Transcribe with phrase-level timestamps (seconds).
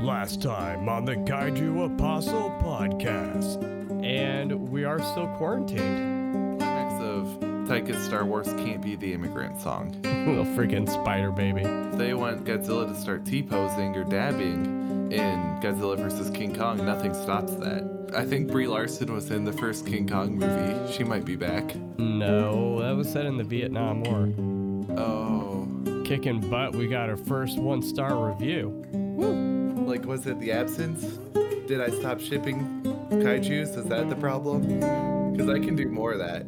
[0.00, 3.62] Last time on the Kaiju Apostle podcast.
[4.02, 6.58] And we are still quarantined.
[6.58, 7.26] Climax of
[7.68, 9.90] Taika's Star Wars can't be the immigrant song.
[10.02, 11.60] Little freaking spider baby.
[11.60, 16.30] If they want Godzilla to start T-posing or dabbing in Godzilla vs.
[16.30, 18.10] King Kong, nothing stops that.
[18.16, 20.92] I think Brie Larson was in the first King Kong movie.
[20.92, 21.74] She might be back.
[21.98, 24.96] No, that was set in the Vietnam War.
[24.98, 25.68] Oh.
[26.06, 28.82] Kicking butt, we got our first one star review.
[29.90, 31.02] Like, was it the absence?
[31.66, 32.80] Did I stop shipping
[33.10, 33.76] kaijus?
[33.76, 34.62] Is that the problem?
[35.32, 36.46] Because I can do more of that.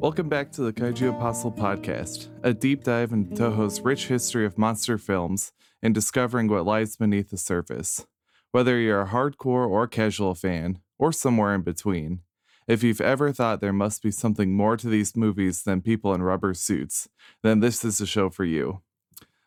[0.00, 4.56] Welcome back to the Kaiju Apostle podcast, a deep dive into Toho's rich history of
[4.56, 8.06] monster films and discovering what lies beneath the surface.
[8.52, 12.20] Whether you're a hardcore or casual fan, or somewhere in between,
[12.66, 16.22] if you've ever thought there must be something more to these movies than people in
[16.22, 17.10] rubber suits,
[17.42, 18.80] then this is the show for you.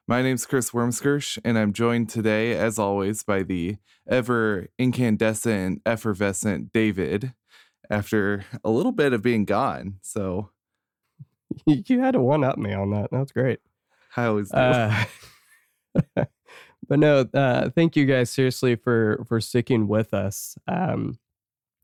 [0.09, 3.77] My name's Chris Wormskirch, and I'm joined today, as always, by the
[4.09, 7.35] ever incandescent, effervescent David
[7.91, 9.99] after a little bit of being gone.
[10.01, 10.49] So
[11.67, 13.09] you had to one up me on that.
[13.11, 13.59] That's great.
[14.17, 14.57] I always do.
[14.57, 15.03] Uh,
[16.15, 20.57] but no, uh, thank you guys seriously for for sticking with us.
[20.67, 21.19] Um,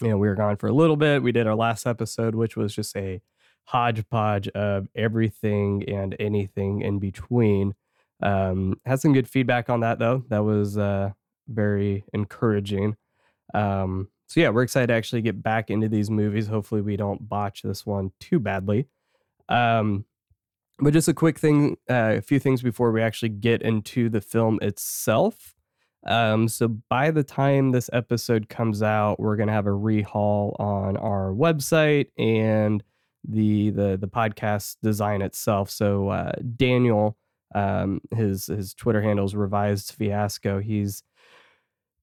[0.01, 1.21] you know, we were gone for a little bit.
[1.21, 3.21] We did our last episode, which was just a
[3.65, 7.75] hodgepodge of everything and anything in between.
[8.21, 10.23] Um, had some good feedback on that though.
[10.29, 11.11] That was uh,
[11.47, 12.95] very encouraging.
[13.53, 16.47] Um, so yeah, we're excited to actually get back into these movies.
[16.47, 18.87] Hopefully, we don't botch this one too badly.
[19.49, 20.05] Um,
[20.79, 24.21] but just a quick thing, uh, a few things before we actually get into the
[24.21, 25.55] film itself.
[26.05, 30.97] Um, so by the time this episode comes out, we're gonna have a rehaul on
[30.97, 32.83] our website and
[33.27, 35.69] the the the podcast design itself.
[35.69, 37.17] So uh, Daniel,
[37.55, 40.59] um, his his Twitter handle is revised fiasco.
[40.59, 41.03] He's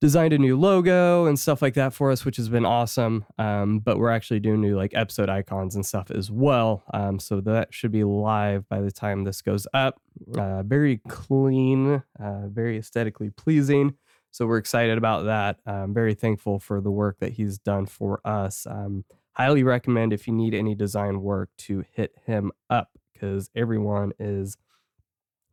[0.00, 3.25] designed a new logo and stuff like that for us, which has been awesome.
[3.39, 6.82] Um, but we're actually doing new like episode icons and stuff as well.
[6.93, 10.00] Um, so that should be live by the time this goes up.
[10.37, 13.94] Uh, very clean, uh, very aesthetically pleasing.
[14.32, 15.59] So we're excited about that.
[15.66, 18.66] I'm very thankful for the work that he's done for us.
[18.66, 24.12] Um, highly recommend if you need any design work to hit him up because everyone
[24.19, 24.56] is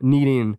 [0.01, 0.57] needing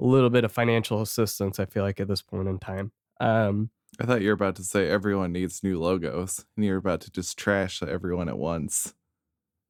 [0.00, 1.60] a little bit of financial assistance.
[1.60, 2.92] I feel like at this point in time.
[3.20, 3.70] Um,
[4.00, 7.10] I thought you were about to say everyone needs new logos, and you're about to
[7.10, 8.94] just trash everyone at once.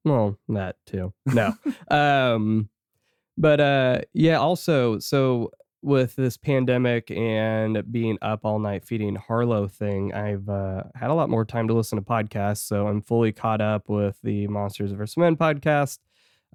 [0.05, 1.13] well, that too.
[1.27, 1.55] No.
[1.91, 2.69] um,
[3.37, 4.39] but uh, yeah.
[4.39, 5.51] Also, so
[5.83, 11.15] with this pandemic and being up all night feeding Harlow thing, I've uh, had a
[11.15, 12.65] lot more time to listen to podcasts.
[12.65, 15.17] So I'm fully caught up with the Monsters vs.
[15.17, 15.99] Men podcast.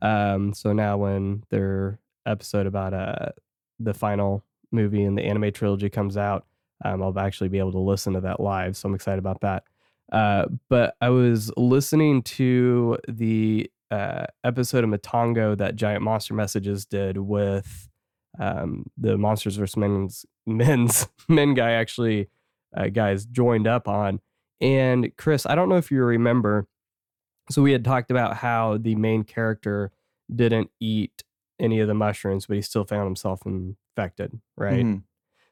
[0.01, 3.29] Um, so now when their episode about uh
[3.79, 6.45] the final movie in the anime trilogy comes out,
[6.83, 8.75] um, I'll actually be able to listen to that live.
[8.75, 9.63] So I'm excited about that.
[10.11, 16.85] Uh, but I was listening to the uh, episode of Matango that Giant Monster Messages
[16.85, 17.89] did with
[18.39, 19.77] um, the Monsters vs.
[19.77, 22.29] Men's men's men guy actually
[22.75, 24.19] uh, guys joined up on.
[24.61, 26.67] And Chris, I don't know if you remember.
[27.49, 29.91] So we had talked about how the main character
[30.33, 31.23] didn't eat
[31.59, 34.85] any of the mushrooms, but he still found himself infected, right?
[34.85, 35.03] Mhm.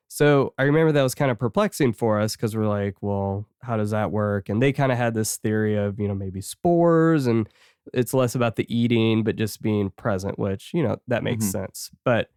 [0.07, 3.75] So I remember that was kind of perplexing for us because we're like, well, how
[3.75, 4.49] does that work?
[4.49, 7.49] And they kind of had this theory of, you know, maybe spores and
[7.93, 11.51] it's less about the eating, but just being present, which, you know, that makes Mhm.
[11.51, 11.91] sense.
[12.03, 12.29] But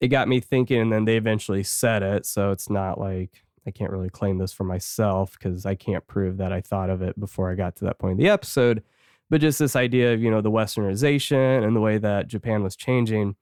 [0.00, 2.26] it got me thinking, and then they eventually said it.
[2.26, 6.36] So it's not like I can't really claim this for myself because I can't prove
[6.36, 8.82] that I thought of it before I got to that point in the episode.
[9.30, 12.76] But just this idea of, you know, the westernization and the way that Japan was
[12.76, 13.34] changing.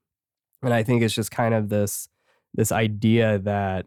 [0.63, 2.09] And I think it's just kind of this
[2.55, 3.87] this idea that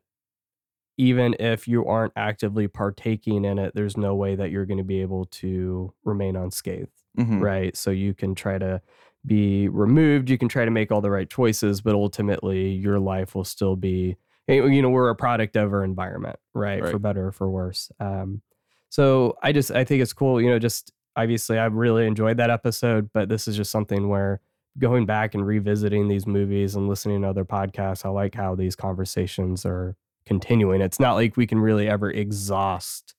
[0.97, 4.83] even if you aren't actively partaking in it, there's no way that you're going to
[4.83, 7.39] be able to remain unscathed, Mhm.
[7.41, 7.77] right?
[7.77, 8.81] So you can try to
[9.25, 13.35] be removed, you can try to make all the right choices, but ultimately your life
[13.35, 14.17] will still be,
[14.47, 16.81] you know, we're a product of our environment, right?
[16.85, 17.91] For better or for worse.
[18.00, 18.41] Um,
[18.89, 22.49] so I just, I think it's cool, you know, just obviously I really enjoyed that
[22.49, 24.39] episode, but this is just something where
[24.77, 28.75] going back and revisiting these movies and listening to other podcasts, I like how these
[28.75, 30.81] conversations are continuing.
[30.81, 33.15] It's not like we can really ever exhaust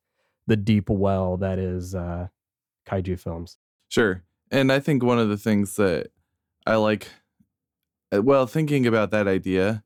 [0.47, 2.29] the deep well that is uh,
[2.87, 3.59] kaiju films.
[3.89, 4.23] Sure.
[4.51, 6.09] And I think one of the things that
[6.65, 7.09] I like,
[8.15, 9.83] uh, well, thinking about that idea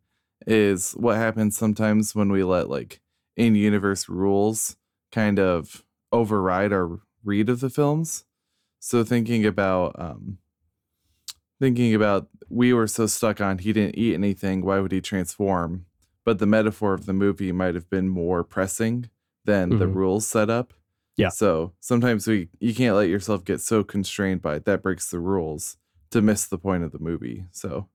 [0.47, 3.01] is what happens sometimes when we let like
[3.37, 4.77] in universe rules
[5.11, 8.25] kind of override our read of the films.
[8.79, 10.39] So thinking about, um,
[11.61, 15.87] thinking about we were so stuck on he didn't eat anything, why would he transform?
[16.25, 19.11] but the metaphor of the movie might have been more pressing
[19.45, 19.95] than the Mhm.
[19.97, 20.73] rules set up.
[21.17, 21.31] Yeah.
[21.31, 25.19] So sometimes we you can't let yourself get so constrained by it that breaks the
[25.19, 25.79] rules
[26.13, 27.47] to miss the point of the movie.
[27.51, 27.89] So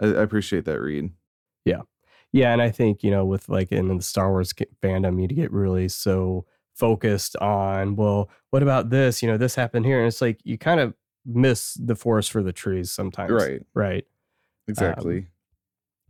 [0.00, 1.10] I, I appreciate that read.
[1.66, 1.82] Yeah,
[2.32, 5.52] Yeah, and I think you know, with like in the Star Wars fandom, you get
[5.52, 6.46] really so
[6.78, 9.22] focused on, well, what about this?
[9.22, 10.94] You know, this happened here, and it's like you kind of
[11.26, 13.32] miss the forest for the trees sometimes.
[13.32, 13.62] Right.
[13.74, 14.04] Right.
[14.68, 15.26] Exactly.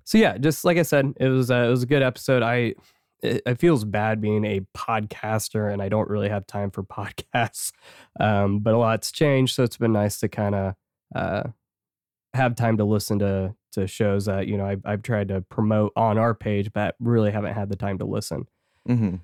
[0.04, 2.42] So yeah, just like I said, it was a, it was a good episode.
[2.42, 2.74] I
[3.22, 7.72] it, it feels bad being a podcaster, and I don't really have time for podcasts.
[8.18, 10.74] Um, but a lot's changed, so it's been nice to kind of
[11.14, 11.42] uh,
[12.34, 15.92] have time to listen to to shows that you know I've, I've tried to promote
[15.96, 18.46] on our page, but really haven't had the time to listen.
[18.86, 19.16] hmm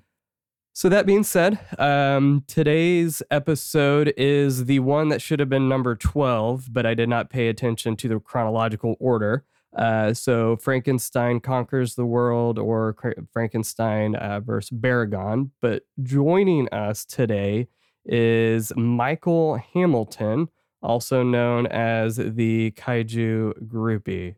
[0.77, 5.95] So that being said, um, today's episode is the one that should have been number
[5.95, 9.45] 12, but I did not pay attention to the chronological order.
[9.73, 12.93] Uh, so Frankenstein conquers the world or
[13.31, 15.51] Frankenstein uh, versus Baragon.
[15.61, 17.69] But joining us today
[18.03, 20.49] is Michael Hamilton,
[20.81, 24.35] also known as the Kaiju Groupie.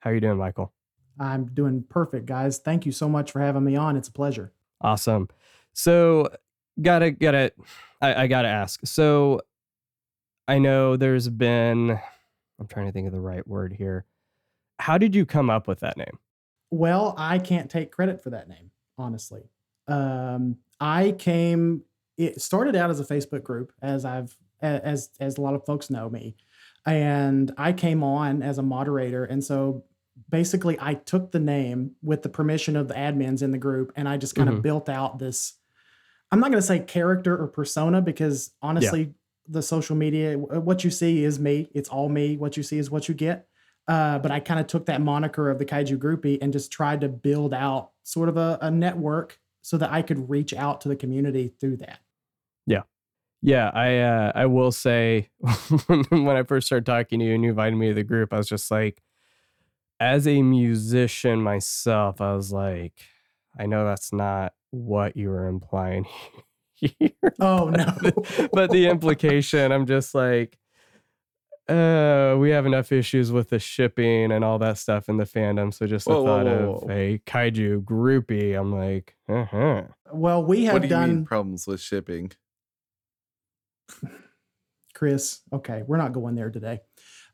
[0.00, 0.72] How are you doing, Michael?
[1.20, 2.58] I'm doing perfect, guys.
[2.58, 3.96] Thank you so much for having me on.
[3.96, 4.52] It's a pleasure.
[4.80, 5.28] Awesome.
[5.78, 6.28] So
[6.82, 7.52] gotta gotta
[8.02, 8.80] I, I gotta ask.
[8.84, 9.42] So
[10.48, 11.90] I know there's been
[12.58, 14.04] I'm trying to think of the right word here.
[14.80, 16.18] How did you come up with that name?
[16.72, 19.50] Well, I can't take credit for that name, honestly.
[19.86, 21.82] Um, I came.
[22.16, 25.90] It started out as a Facebook group, as I've as as a lot of folks
[25.90, 26.34] know me,
[26.86, 29.84] and I came on as a moderator, and so
[30.28, 34.08] basically I took the name with the permission of the admins in the group, and
[34.08, 34.56] I just kind Mhm.
[34.56, 35.54] of built out this.
[36.30, 39.14] I'm not going to say character or persona because honestly,
[39.48, 41.68] the social media, what you see is me.
[41.74, 42.36] It's all me.
[42.36, 43.46] What you see is what you get.
[43.86, 47.00] Uh, but I kind of took that moniker of the Kaiju Groupie and just tried
[47.00, 50.88] to build out sort of a, a network so that I could reach out to
[50.88, 52.00] the community through that.
[52.66, 52.82] Yeah.
[53.40, 55.28] Yeah, I uh, I will say
[56.08, 58.36] when I first started talking to you and you invited me to the group, I
[58.36, 59.00] was just like,
[60.00, 62.94] as a musician myself, I was like,
[63.56, 66.06] I know that's not what you were implying
[66.74, 67.10] here.
[67.40, 67.96] Oh no!
[68.52, 70.58] but the implication, I'm just like,
[71.68, 75.72] uh, we have enough issues with the shipping and all that stuff in the fandom.
[75.74, 79.82] So just the Whoa, whoa, thought whoa, of a kaiju groupie, I'm like, uh huh.
[80.12, 82.32] well, we What have do you mean done, problems with shipping?
[84.94, 85.40] Chris.
[85.52, 86.80] Okay, we're not going there today.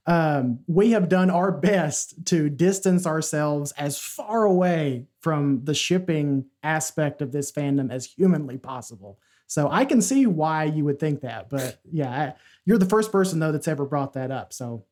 [0.06, 6.46] Um, we have done our best to distance ourselves as far away from the shipping
[6.62, 9.18] aspect of this fandom as humanly possible.
[9.46, 12.34] So I can see why you would think that, but yeah, I,
[12.66, 14.52] you're the first person though that's ever brought that up.
[14.52, 14.84] So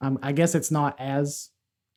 [0.00, 1.50] um, I guess it's not as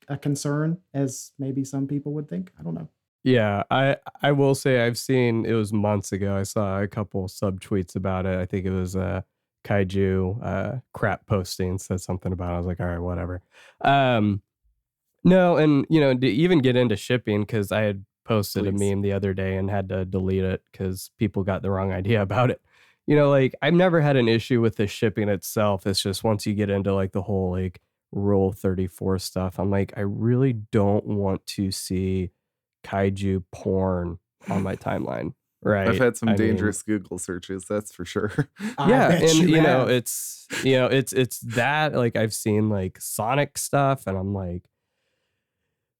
[0.07, 2.51] a concern as maybe some people would think.
[2.59, 2.89] I don't know.
[3.23, 6.35] Yeah, I I will say I've seen it was months ago.
[6.35, 8.37] I saw a couple sub tweets about it.
[8.37, 9.21] I think it was uh
[9.63, 12.55] kaiju uh crap posting said something about it.
[12.55, 13.41] I was like, all right, whatever.
[13.81, 14.41] Um
[15.23, 19.01] no, and you know, to even get into shipping because I had posted a meme
[19.01, 22.51] the other day and had to delete it because people got the wrong idea about
[22.51, 22.61] it.
[23.07, 25.85] You know, like I've never had an issue with the shipping itself.
[25.85, 27.81] It's just once you get into like the whole like
[28.11, 32.31] rule 34 stuff, I'm like, I really don't want to see
[32.85, 35.33] kaiju porn on my timeline.
[35.63, 35.87] Right.
[35.87, 38.31] I've had some I mean, dangerous Google searches, that's for sure.
[38.77, 42.99] I yeah, and you, know, it's you know, it's it's that like I've seen like
[42.99, 44.63] Sonic stuff, and I'm like,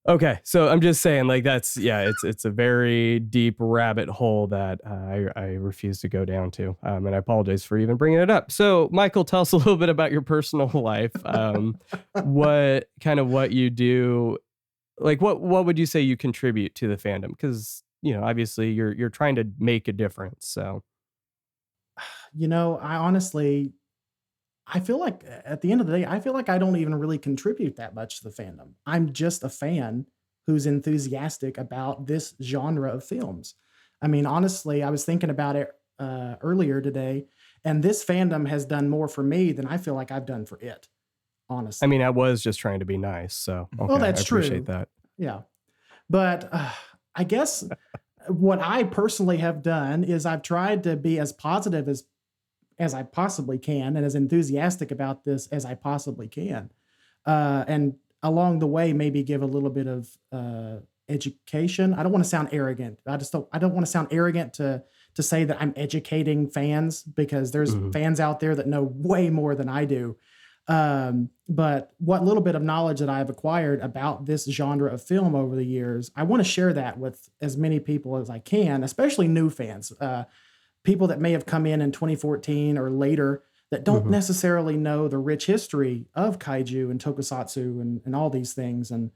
[0.07, 4.47] okay, so I'm just saying like that's yeah, it's it's a very deep rabbit hole
[4.47, 7.95] that uh, I I refuse to go down to, um, and I apologize for even
[7.95, 8.51] bringing it up.
[8.51, 11.77] So, Michael, tell us a little bit about your personal life, um,
[12.21, 14.37] what kind of what you do,
[14.99, 17.29] like what what would you say you contribute to the fandom?
[17.29, 20.45] Because you know, obviously, you're you're trying to make a difference.
[20.45, 20.83] So,
[22.33, 23.73] you know, I honestly,
[24.67, 26.95] I feel like at the end of the day, I feel like I don't even
[26.95, 28.73] really contribute that much to the fandom.
[28.85, 30.05] I'm just a fan
[30.45, 33.55] who's enthusiastic about this genre of films.
[34.01, 37.27] I mean, honestly, I was thinking about it uh, earlier today,
[37.63, 40.59] and this fandom has done more for me than I feel like I've done for
[40.59, 40.89] it.
[41.49, 43.35] Honestly, I mean, I was just trying to be nice.
[43.35, 44.73] So, okay, Well, that's I appreciate true.
[44.73, 44.89] that.
[45.17, 45.41] Yeah.
[46.09, 46.71] But uh,
[47.15, 47.63] I guess
[48.27, 52.03] what I personally have done is I've tried to be as positive as
[52.79, 56.71] as I possibly can and as enthusiastic about this as I possibly can.
[57.23, 60.77] Uh, and along the way, maybe give a little bit of uh,
[61.07, 61.93] education.
[61.93, 62.97] I don't want to sound arrogant.
[63.05, 64.83] I just don't I don't want to sound arrogant to
[65.15, 67.93] to say that I'm educating fans because there's Mhm.
[67.93, 70.17] fans out there that know way more than I do.
[70.67, 75.35] Um, but what little bit of knowledge that I've acquired about this genre of film
[75.35, 78.83] over the years, I want to share that with as many people as I can,
[78.83, 80.23] especially new fans, uh,
[80.83, 84.11] people that may have come in in 2014 or later that don't Mhm.
[84.11, 88.89] necessarily know the rich history of kaiju and tokusatsu and, and all these things.
[88.91, 89.11] And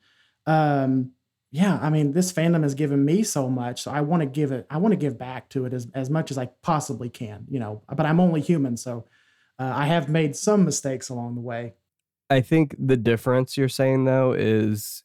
[0.45, 1.11] um,
[1.51, 3.81] yeah, I mean, this fandom has given me so much.
[3.83, 6.09] So I want to give it, I want to give back to it as, as
[6.09, 8.75] much as I possibly can, you know, but I'm only human.
[8.77, 9.05] So
[9.59, 11.73] uh, I have made some mistakes along the way.
[12.29, 15.03] I think the difference you're saying though is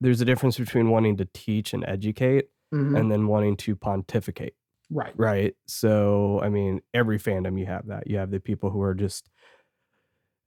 [0.00, 2.98] there's a difference between wanting to teach and educate Mhm.
[2.98, 4.54] and then wanting to pontificate,
[4.90, 5.12] right.
[5.16, 5.54] right?
[5.66, 8.06] So, I mean, every fandom you have that.
[8.06, 9.28] You have the people who are just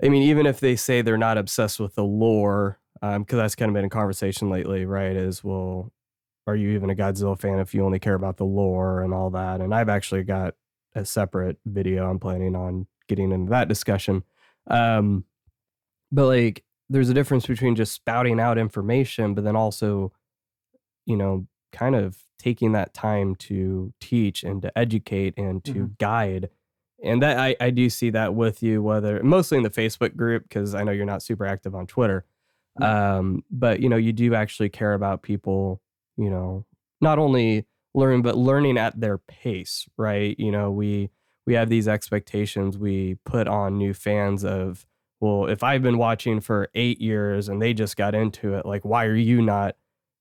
[0.04, 3.56] I mean, even if they say they're not obsessed with the lore, um, because that's
[3.56, 5.16] kind of been a conversation lately, right?
[5.16, 5.92] Is well,
[6.48, 9.30] are you even a Godzilla fan if you only care about the lore and all
[9.32, 9.62] that?
[9.62, 10.56] And I've actually got
[10.96, 14.24] a separate video I'm planning on getting into that discussion.
[14.68, 15.26] Um,
[16.12, 20.12] but like, there's a difference between just spouting out information, but then also,
[21.06, 25.98] you know, kind of taking that time to teach and to educate and to Mhm.
[25.98, 26.50] guide.
[27.04, 30.44] And that I, I do see that with you, whether mostly in the Facebook group,
[30.44, 32.26] because I know you're not super active on Twitter.
[32.82, 35.82] Um, but you know, you do actually care about people,
[36.18, 36.66] you know,
[37.02, 40.38] not only learn, but learning at their pace, right?
[40.40, 41.10] You know, we
[41.46, 44.86] we have these expectations we put on new fans of,
[45.20, 48.84] well, if I've been watching for eight years and they just got into it, like,
[48.86, 49.76] why are you not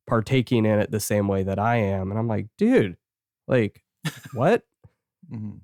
[0.06, 2.10] partaking in it the same way that I am?
[2.10, 2.96] And I'm like, dude,
[3.48, 3.82] like,
[4.32, 4.64] what?
[5.32, 5.60] Mhm.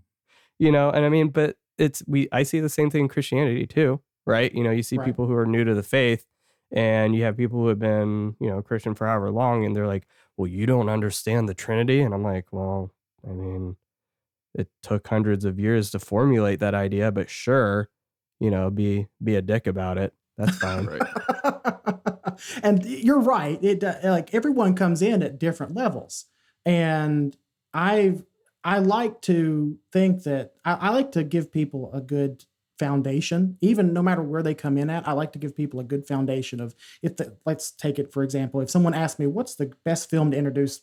[0.58, 3.66] you know and i mean but it's we i see the same thing in christianity
[3.66, 5.04] too right you know you see Right.
[5.06, 6.26] people who are new to the faith
[6.70, 9.86] and you have people who have been you know christian for however long and they're
[9.86, 12.90] like well you don't understand the trinity and i'm like well
[13.28, 13.76] i mean
[14.54, 17.88] it took hundreds of years to formulate that idea but sure
[18.40, 21.02] you know be be a dick about it that's fine Right.
[22.62, 23.62] and you're right.
[23.62, 26.26] It uh, like everyone comes in at different levels,
[26.64, 27.36] and
[27.74, 28.24] I've
[28.64, 32.44] I like to think that I, I like to give people a good
[32.78, 35.06] foundation, even no matter where they come in at.
[35.06, 38.22] I like to give people a good foundation of if the, let's take it for
[38.22, 40.82] example, if someone asks me what's the best film to introduce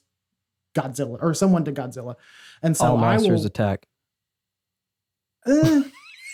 [0.74, 2.16] Godzilla or someone to Godzilla,
[2.64, 3.48] and so all I monsters will.
[3.48, 3.88] attack
[5.48, 5.84] Eh,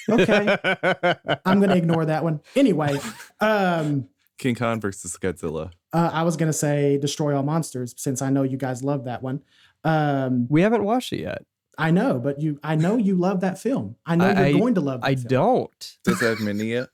[0.10, 0.58] okay,
[1.46, 2.98] I'm gonna ignore that one anyway.
[3.40, 5.72] Um, King Kong versus Godzilla.
[5.94, 9.22] Uh, I was gonna say destroy all monsters since I know you guys love that
[9.22, 9.42] one.
[9.84, 11.44] Um, we haven't watched it yet
[11.78, 13.96] I know, but you, I know you love that film.
[14.06, 15.02] I know I- you're going to love.
[15.02, 15.28] That i film.
[15.28, 16.88] don't Does it have Minya?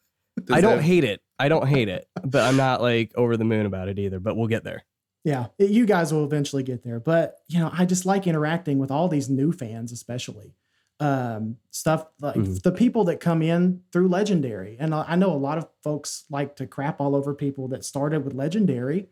[0.43, 3.37] Does i don't have- hate it i don't hate it but i'm not like over
[3.37, 4.83] the moon about it either but we'll get there
[5.27, 8.79] Yeah, it- you guys will eventually get there, but you know, I just like interacting
[8.79, 10.53] with all these new fans, especially
[10.99, 12.63] um, stuff like Mhm.
[12.63, 14.77] the people that come in through Legendary.
[14.79, 17.85] And I I know a lot of folks like to crap all over people that
[17.85, 19.09] started with Legendary,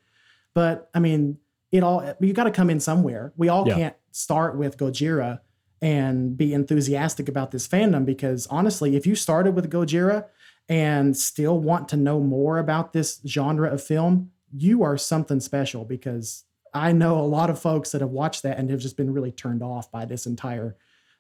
[0.55, 1.37] but I mean,
[1.71, 3.33] it all you got to come in somewhere.
[3.37, 3.75] We all Yeah.
[3.75, 5.41] can't start with Gojira
[5.81, 10.25] and be enthusiastic about this fandom because honestly, if you started with Gojira
[10.67, 15.83] and still want to know more about this genre of film, you are something special
[15.85, 16.43] because
[16.73, 19.31] I know a lot of folks that have watched that and have just been really
[19.31, 20.75] turned off by this entire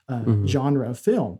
[0.07, 0.47] uh, Mhm.
[0.47, 1.39] genre of film,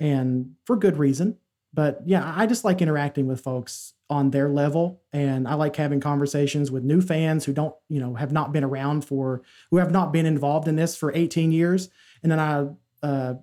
[0.00, 1.36] and for good reason.
[1.74, 6.00] But yeah, I just like interacting with folks on their level, and I like having
[6.00, 9.90] conversations with new fans who don't, you know, have not been around for, who have
[9.90, 11.90] not been involved in this for 18 years,
[12.22, 12.68] and then I,
[13.06, 13.34] uh,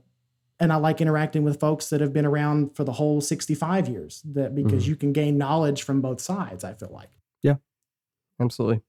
[0.60, 4.24] and I like interacting with folks that have been around for the whole 65 years.
[4.24, 4.88] That because Mhm.
[4.88, 6.64] you can gain knowledge from both sides.
[6.64, 7.10] I feel like.
[8.40, 8.82] Absolutely.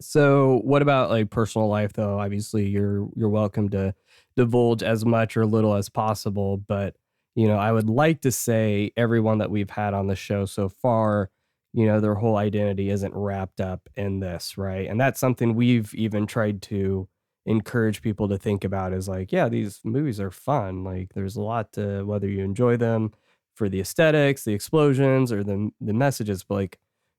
[0.00, 2.18] So what about like personal life though?
[2.18, 3.94] Obviously you're you're welcome to
[4.36, 6.96] divulge as much or little as possible but
[7.36, 10.68] you know i would like to say everyone that we've had on the show so
[10.68, 11.30] far
[11.72, 14.88] you know their whole identity isn't wrapped up in this right?
[14.88, 17.08] And that's something we've even tried to
[17.46, 20.84] encourage people to think about is like yeah these movies are fun.
[20.84, 23.12] Like there's a lot to whether you enjoy them
[23.56, 26.78] for the aesthetics the explosions or the the messages but like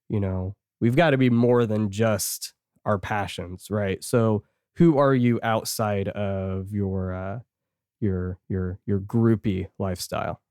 [0.09, 2.53] you know we've got to be more than just
[2.85, 4.03] our passions, right?
[4.03, 4.43] So
[4.77, 7.39] who are you outside of your uh
[7.99, 10.41] your your your groupie lifestyle?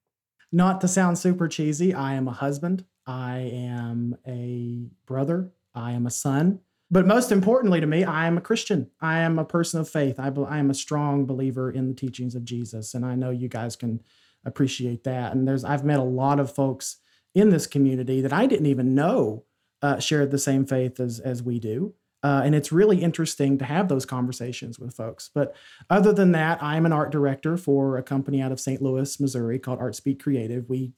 [0.50, 2.84] Not to sound super cheesy, I am a husband.
[3.06, 5.52] I am a brother.
[5.74, 6.60] I am a son.
[6.90, 8.90] But most importantly to me, I am a Christian.
[9.00, 10.20] I am a person of faith.
[10.20, 12.94] I, be- I am a strong believer in the teachings of Jesus.
[12.94, 14.00] And I know you guys can
[14.44, 15.32] appreciate that.
[15.32, 16.98] And there's, I've met a lot of folks
[17.34, 19.44] in this community that I didn't even know
[19.84, 21.92] uh, shared the same faith as, as we do.
[22.22, 25.28] Uh, and it's really interesting to have those conversations with folks.
[25.34, 25.54] But
[25.90, 28.80] other than that, I'm an art director for a company out of St.
[28.80, 30.66] Louis, Missouri called Art Speak Creative.
[30.70, 30.94] We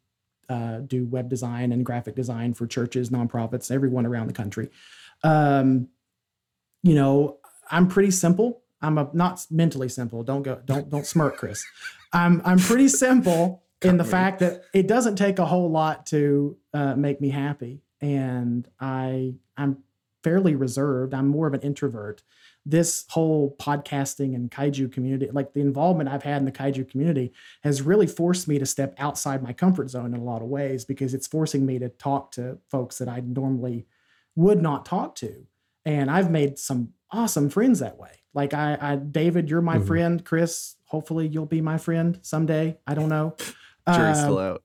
[0.48, 4.68] uh, do web design and graphic design for churches, nonprofits, everyone around the country.
[5.24, 5.88] Um,
[6.84, 7.38] you know,
[7.72, 8.62] I'm pretty simple.
[8.80, 10.22] I'm a not mentally simple.
[10.22, 10.62] Don't go.
[10.64, 11.64] Don't don't smirk, Chris.
[12.12, 16.56] I'm I'm pretty simple in the fact that it doesn't take a whole lot to
[16.72, 19.78] uh, make me happy, and I I'm
[20.22, 21.14] fairly reserved.
[21.14, 22.22] I'm more of an introvert.
[22.68, 27.32] This whole podcasting and kaiju community, like the involvement I've had in the kaiju community,
[27.62, 30.84] has really forced me to step outside my comfort zone in a lot of ways
[30.84, 33.86] because it's forcing me to talk to folks that I normally
[34.34, 35.46] would not talk to.
[35.84, 38.10] And I've made some awesome friends that way.
[38.34, 39.86] Like I, I David, you're my Mhm.
[39.86, 40.24] friend.
[40.24, 42.78] Chris, hopefully you'll be my friend someday.
[42.84, 43.36] I don't know.
[43.88, 44.62] Jury's Um, still out.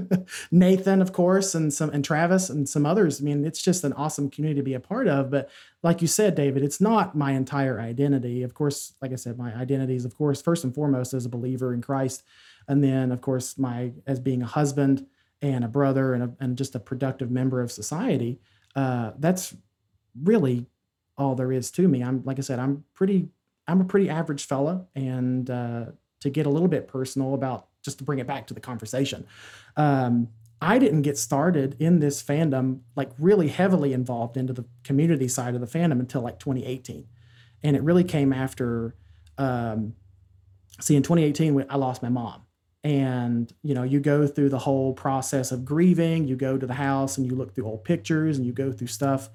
[0.50, 3.20] Nathan, of course, and some and Travis and some others.
[3.20, 5.30] I mean, it's just an awesome community to be a part of.
[5.30, 5.50] But
[5.82, 8.42] like you said, David, it's not my entire identity.
[8.42, 11.30] Of course, like I said, my identity is, of course, first and foremost as a
[11.30, 12.22] believer in Christ,
[12.68, 15.06] and then, of course, my as being a husband
[15.42, 18.38] and a brother and a, and just a productive member of society.
[18.74, 19.54] Uh, that's
[20.22, 20.66] really
[21.18, 22.02] all there is to me.
[22.02, 23.28] I'm like I said, I'm pretty,
[23.68, 25.86] I'm a pretty average fella, and uh,
[26.20, 29.26] to get a little bit personal about just to bring it back to the conversation
[29.76, 30.28] um,
[30.62, 35.56] I didn't get started in this fandom, like really heavily involved into the community side
[35.56, 37.04] of the fandom until like 2018.
[37.64, 38.94] And it really came after,
[39.38, 39.94] um,
[40.80, 42.42] see, in 2018, I lost my mom.
[42.84, 46.74] And, you know, you go through the whole process of grieving, you go to the
[46.74, 49.30] house and you look through old pictures and you go through stuff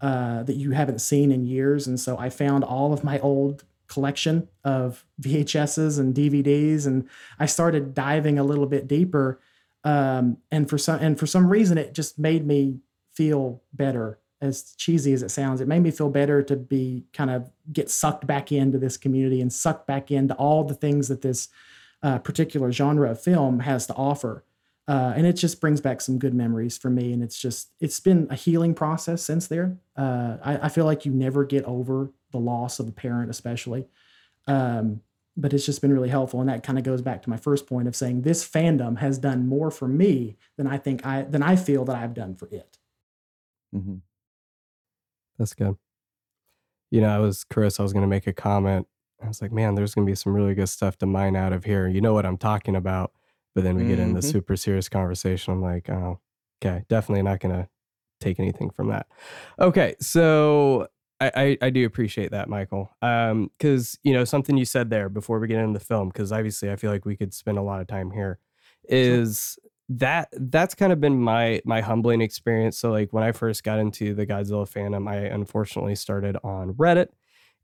[0.00, 1.88] uh, that you haven't seen in years.
[1.88, 7.46] And so I found all of my old collection of VHSs and DVDs and I
[7.46, 9.40] started diving a little bit deeper
[9.84, 12.80] um, and for some and for some reason it just made me
[13.12, 15.60] feel better as cheesy as it sounds.
[15.60, 19.40] It made me feel better to be kind of get sucked back into this community
[19.40, 21.48] and sucked back into all the things that this
[22.02, 24.44] uh, particular genre of film has to offer.
[24.86, 28.00] Uh, and it just brings back some good memories for me and it's just it's
[28.00, 29.76] been a healing process since there.
[29.96, 33.86] Uh, I, I feel like you never get over the loss of a parent especially
[34.46, 35.00] um,
[35.36, 37.66] but it's just been really helpful and that kind of goes back to my first
[37.66, 41.42] point of saying this fandom has done more for me than i think i than
[41.42, 42.78] i feel that i've done for it
[43.72, 43.96] hmm
[45.38, 45.76] That's good.
[46.90, 47.78] You know, I was Chris.
[47.78, 48.86] I was going to make a comment.
[49.22, 51.52] I was like, man, there's going to be some really good stuff to mine out
[51.52, 51.86] of here.
[51.86, 53.12] You know what I'm talking about.
[53.54, 54.24] But then we get into Mhm.
[54.24, 55.52] super serious conversation.
[55.52, 56.20] I'm like, oh,
[56.62, 57.68] okay, definitely not going to
[58.20, 59.06] take anything from that.
[59.58, 60.88] Okay, so
[61.20, 62.90] I, I, I do appreciate that, Michael.
[63.02, 66.32] Um, because you know something you said there before we get into the film, because
[66.32, 68.38] obviously I feel like we could spend a lot of time here.
[68.88, 69.58] Is
[69.90, 72.78] that that's kind of been my my humbling experience.
[72.78, 77.08] So like when I first got into the Godzilla fandom, I unfortunately started on Reddit,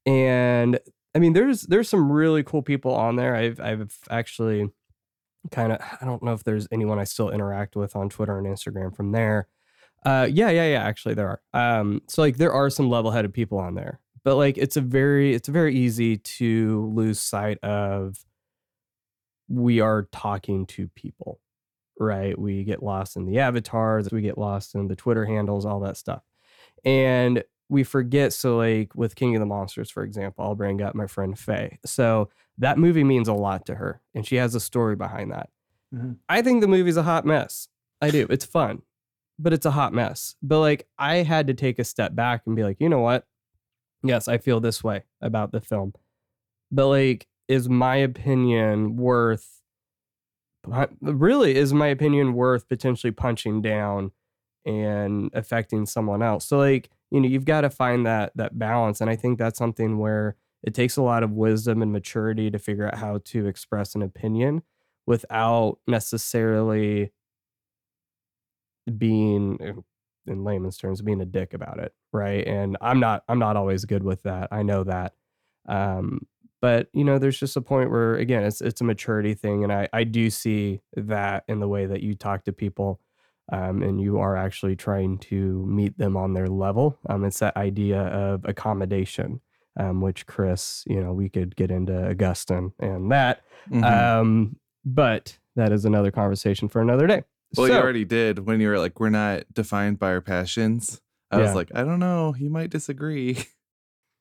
[0.06, 0.78] and
[1.14, 3.36] I mean there's there's some really cool people on there.
[3.36, 4.70] I've I've actually
[5.50, 8.46] kind of I don't know if there's anyone I still interact with on Twitter and
[8.46, 9.48] Instagram from there.
[10.04, 10.82] Uh, yeah, yeah, yeah.
[10.84, 11.78] Actually, there are.
[11.78, 15.34] Um, so like there are some level-headed people on there, but like it's a very
[15.34, 18.16] it's very easy to lose sight of
[19.48, 21.40] we are talking to people,
[21.98, 22.38] right?
[22.38, 25.96] We get lost in the avatars, we get lost in the Twitter handles, all that
[25.96, 26.22] stuff,
[26.84, 28.32] and we forget.
[28.34, 31.78] So like with King of the Monsters, for example, I'll bring up my friend Faye.
[31.86, 35.48] So that movie means a lot to her, and she has a story behind that.
[35.94, 36.18] Mhm.
[36.28, 37.68] I think the movie's a hot mess.
[38.02, 38.26] I do.
[38.28, 38.82] It's fun
[39.38, 40.36] but it's a hot mess.
[40.42, 43.26] But like I had to take a step back and be like, you know what?
[44.02, 45.94] Yes, I feel this way about the film.
[46.70, 49.60] But like, is my opinion worth
[51.02, 54.12] really is my opinion worth potentially punching down
[54.64, 56.46] and affecting someone else?
[56.46, 59.00] So like, you know, you've got to find that that balance.
[59.00, 62.58] And I think that's something where it takes a lot of wisdom and maturity to
[62.58, 64.62] figure out how to express an opinion
[65.06, 67.12] without necessarily
[68.98, 69.56] being
[70.26, 72.46] in- layman's terms being a dick about it right?
[72.46, 74.48] And i'm not i'm not always good with that.
[74.52, 75.12] I know that.
[75.68, 76.26] Um
[76.62, 79.72] but you know there's just a point where again it's it's a maturity thing and
[79.72, 83.00] i i do see that in the way that you talk to people
[83.52, 86.98] um, and you are actually trying to meet them on their level.
[87.10, 89.42] Um, it's that idea of accommodation
[89.78, 93.84] um, which chris you know we could get into augustine and that Mhm.
[93.84, 97.24] um but that is another conversation for another day
[97.56, 101.38] well, you already did when you were like, "We're not defined by our passions." I
[101.38, 101.42] Yeah.
[101.44, 102.32] was like, "I don't know.
[102.32, 103.38] He might disagree."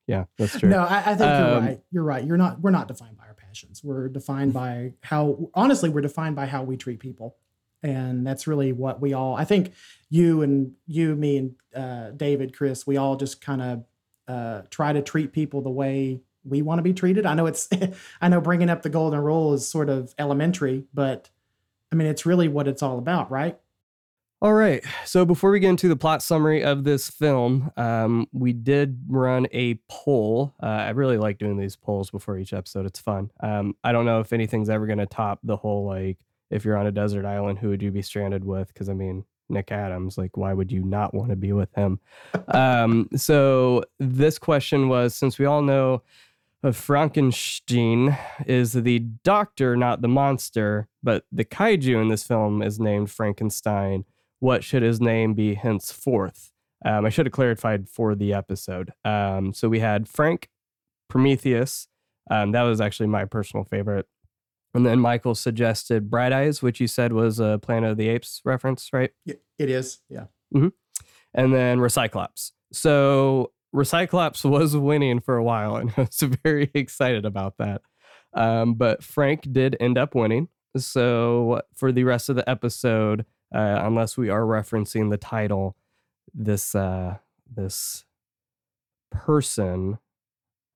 [0.06, 0.70] Yeah, that's true.
[0.70, 3.24] no I, I think you're Um, right you're right you're not we're not defined by
[3.26, 7.38] our passions we're defined by how honestly we're defined by how we treat people
[7.82, 9.72] and that's really what we all i think
[10.10, 13.86] you and you me and uh, david chris we all just kind of
[14.28, 17.70] uh, try to treat people the way we want to be treated i know it's
[18.22, 21.30] i know bringing up the golden rule is sort of elementary but
[21.94, 23.56] I mean, it's really what it's all about, right?
[24.42, 24.84] All right.
[25.06, 29.46] So before we get into the plot summary of this film, um, we did run
[29.54, 30.56] a poll.
[30.62, 32.88] Uh, I really like doing these polls before each episode.
[32.88, 33.30] It's fun.
[33.42, 36.18] Um, I don't know if anything's ever going to top the whole like,
[36.50, 38.70] if you're on a desert island, who would you be stranded with?
[38.70, 42.00] Because I mean, Nick Adams, like, why would you not want to be with him?
[42.48, 46.02] um, so this question was since we all know
[46.72, 53.12] Frankenstein is the doctor, not the monster, but the kaiju in this film is named
[53.12, 54.06] Frankenstein.
[54.40, 56.52] What should his name be henceforth?
[56.86, 58.94] Um, I should have clarified for the episode.
[59.04, 60.50] Um, so we had Frank
[61.10, 61.88] Prometheus.
[62.30, 64.08] Um, that was actually my personal favorite.
[64.74, 68.42] And then Michael suggested Bright Eyes, which you said was a Planet of the Apes
[68.44, 69.12] reference, right?
[69.26, 70.00] It is.
[70.10, 70.26] Yeah.
[71.34, 72.52] And then Recyclops.
[72.72, 77.82] So Recyclops was winning for a while, and I was very excited about that.
[78.34, 80.48] Um, but Frank did end up winning.
[80.78, 85.76] So for the rest of the episode, uh, unless we are referencing the title,
[86.34, 87.18] this uh,
[87.56, 88.06] this
[89.12, 90.00] person,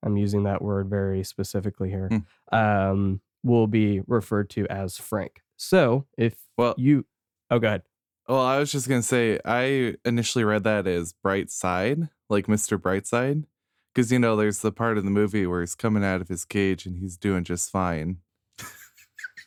[0.03, 2.09] I'm using that word very specifically here,
[2.51, 5.41] um, will be referred to as Frank.
[5.55, 7.05] So if Well- you,
[7.49, 7.81] oh, go ahead.
[8.27, 12.77] Well, I was just gonna say I initially read that as Bright Side, like Mr.
[12.77, 13.45] Brightside,
[13.93, 16.43] because you know there's the part of the movie where he's coming out of his
[16.43, 18.17] cage and he's doing just fine.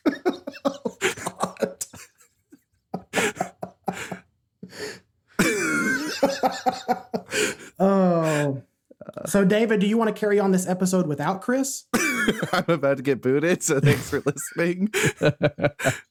[7.79, 8.63] oh.
[9.25, 11.85] So, David, do you want to carry on this episode without Chris?
[12.53, 14.91] I'm about to get booted, so thanks for listening.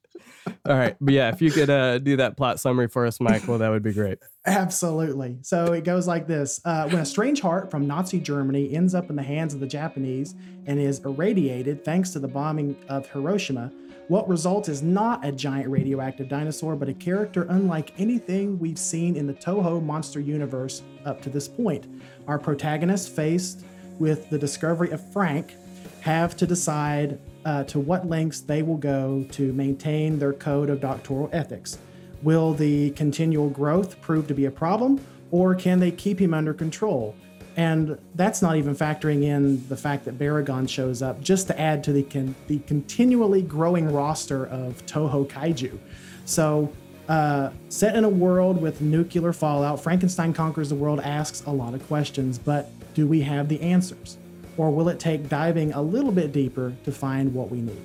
[0.66, 0.96] All right.
[1.00, 3.82] But yeah, if you could uh, do that plot summary for us, Michael, that would
[3.82, 4.18] be great.
[4.46, 5.38] Absolutely.
[5.42, 9.10] So it goes like this uh, When a strange heart from Nazi Germany ends up
[9.10, 10.34] in the hands of the Japanese
[10.66, 13.70] and is irradiated thanks to the bombing of Hiroshima,
[14.08, 19.14] what results is not a giant radioactive dinosaur, but a character unlike anything we've seen
[19.14, 21.86] in the Toho monster universe up to this point.
[22.26, 23.64] Our protagonists, faced
[24.00, 25.54] with the discovery of Frank,
[26.00, 30.80] have to decide uh, to what lengths they will go to maintain their code of
[30.80, 31.78] doctoral ethics.
[32.22, 35.00] Will the continual growth prove to be a problem,
[35.30, 37.14] or can they keep him under control?
[37.56, 41.82] And that's not even factoring in the fact that Baragon shows up just to add
[41.84, 45.78] to the con- the continually growing roster of Toho kaiju.
[46.26, 46.72] So,
[47.08, 51.74] uh, set in a world with nuclear fallout, Frankenstein Conquers the World asks a lot
[51.74, 54.16] of questions, but do we have the answers?
[54.60, 57.82] Or will it take diving a little bit deeper to find what we need?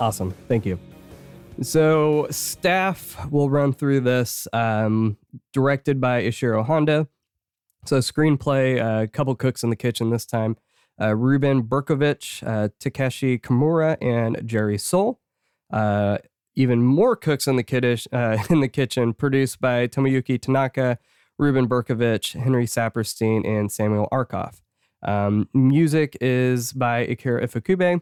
[0.00, 0.30] Awesome.
[0.48, 0.78] Thank you.
[1.60, 5.18] So, staff will run through this, um,
[5.52, 7.08] directed by Ishiro Honda.
[7.84, 10.56] So, screenplay, a uh, couple cooks in the kitchen this time
[10.98, 15.18] uh, Reuben Bercovitch, uh, Takeshi Kimura, and Jerry Sohl.
[15.70, 16.16] Uh,
[16.54, 20.98] even more cooks in the, kiddish, uh, in the kitchen, produced by Tomoyuki Tanaka,
[21.36, 24.62] Reuben Bercovitch, Henry Saperstein, and Samuel Arkoff.
[25.02, 28.00] Um, music is by Akira Ifukube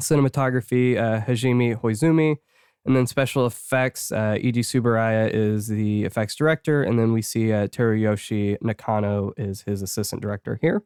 [0.00, 2.36] cinematography uh, Hajime Koizumi,
[2.84, 7.68] and then special effects uh, Tsuburaya is the effects director, and then we see uh,
[7.68, 10.82] Teruyoshi Nakano is his assistant director here.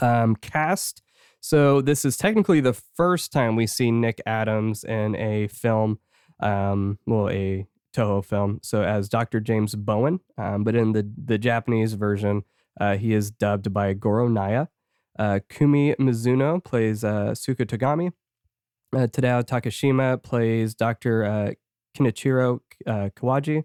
[0.00, 1.02] Um, cast.
[1.40, 5.98] So this is technically the first time we see Nick Adams in a film,
[6.38, 8.60] um, well, a Toho film.
[8.62, 9.40] So as Dr.
[9.40, 12.44] James Bowen, um, but in the the Japanese version,
[12.78, 14.66] uh, he is dubbed by Goro Naya.
[15.18, 18.12] Uh, Kumi Mizuno plays uh, Suka Togami.
[18.94, 21.24] Uh, Tadao Takashima plays Dr.
[21.24, 21.50] Uh,
[21.96, 23.64] Kenichiro uh, Kawaji.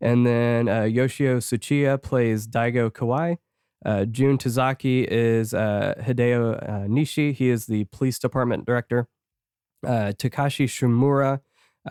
[0.00, 3.36] And then uh, Yoshio Tsuchiya plays Daigo Kawai.
[3.84, 7.34] Uh, Jun Tazaki is Hideo Nishi.
[7.34, 9.08] He is the police department director.
[9.84, 11.40] Takashi Shimura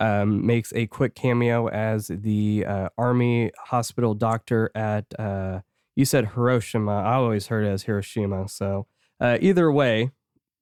[0.00, 2.64] um, makes a quick cameo as the
[2.96, 5.06] army hospital doctor at,
[6.00, 7.02] you said Hiroshima.
[7.02, 8.48] I always heard it as Hiroshima.
[8.48, 8.86] So
[9.20, 10.10] uh, either way,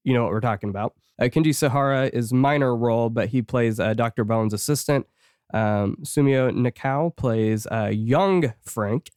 [0.02, 0.94] you know what we're talking about.
[1.16, 4.24] Uh, Kenji Sahara is minor role, but he plays uh, Dr.
[4.24, 5.06] Bones' assistant.
[5.54, 9.10] Um, Sumio Nakao plays uh, young Frank.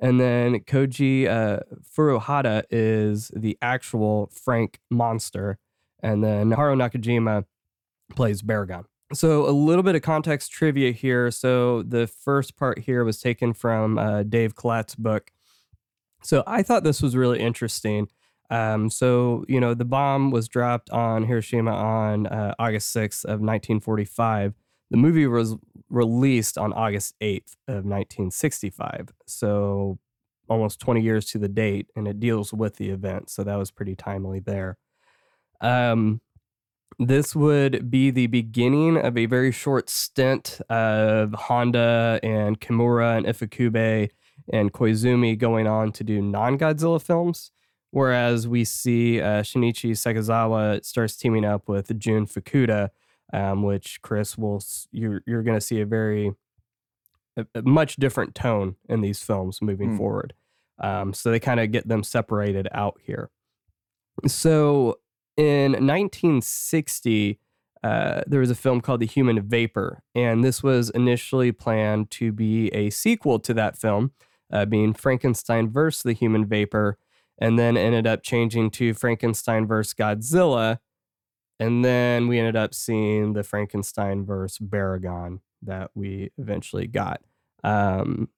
[0.00, 1.60] And then Koji uh,
[1.96, 5.58] Furuhata is the actual Frank monster.
[6.02, 7.44] And then Haru Nakajima
[8.16, 8.84] plays Baragon.
[9.12, 11.30] So, a little bit of context trivia here.
[11.30, 15.30] So, the first part here was taken from uh, Dave Kalat's book.
[16.22, 18.08] So, I thought this was really interesting.
[18.50, 23.40] Um, so, you know, the bomb was dropped on Hiroshima on uh, August 6th of
[23.40, 24.54] 1945.
[24.90, 25.54] The movie was
[25.90, 29.10] released on August 8th of 1965.
[29.26, 29.98] So,
[30.48, 33.30] almost 20 years to the date, and it deals with the event.
[33.30, 34.78] So, that was pretty timely there.
[35.60, 36.20] Um,
[36.98, 43.26] this would be the beginning of a very short stint of Honda and Kimura and
[43.26, 44.10] Ifukube
[44.52, 47.50] and Koizumi going on to do non-Godzilla films.
[47.90, 52.90] Whereas we see uh, Shinichi Sekizawa starts teaming up with Jun Fukuda,
[53.32, 56.32] um, which Chris will you're you're going to see a very
[57.38, 59.96] a, a much different tone in these films moving Hmm.
[59.96, 60.34] forward.
[60.78, 63.30] Um, so they kind of get them separated out here.
[64.26, 64.98] So
[65.36, 67.38] in 1960,
[67.82, 72.32] uh, there was a film called The Human Vapor, and this was initially planned to
[72.32, 74.12] be a sequel to that film,
[74.52, 76.98] uh, being Frankenstein versus The Human Vapor,
[77.40, 80.78] and then ended up changing to Frankenstein versus Godzilla.
[81.60, 87.20] And then we ended up seeing the Frankenstein versus Baragon that we eventually got.
[87.64, 88.28] Um,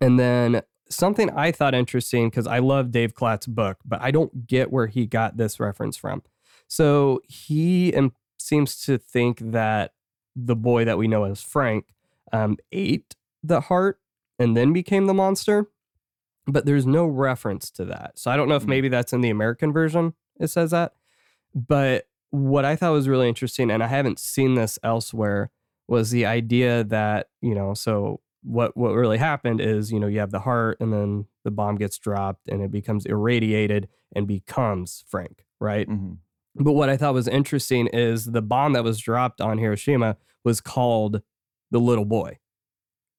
[0.00, 4.46] and then something I thought interesting because I love Dave Kalat's book, but I don't
[4.46, 6.22] get where he got this reference from.
[6.68, 7.94] So he
[8.38, 9.92] seems to think that
[10.34, 11.86] the boy that we know as Frank
[12.32, 13.98] um, ate the heart
[14.38, 15.66] and then became the monster,
[16.46, 18.18] but there's no reference to that.
[18.18, 18.70] So I don't know if Hmm.
[18.70, 20.14] maybe that's in the American version.
[20.38, 20.92] It says that,
[21.54, 25.50] but what I thought was really interesting, and I haven't seen this elsewhere,
[25.88, 30.18] was the idea that you know, so what what really happened is you know you
[30.20, 35.04] have the heart, and then the bomb gets dropped, and it becomes irradiated and becomes
[35.08, 35.88] Frank, right?
[35.88, 36.18] Mhm.
[36.56, 40.60] But what I thought was interesting is the bomb that was dropped on Hiroshima was
[40.60, 41.22] called
[41.70, 42.38] the little boy.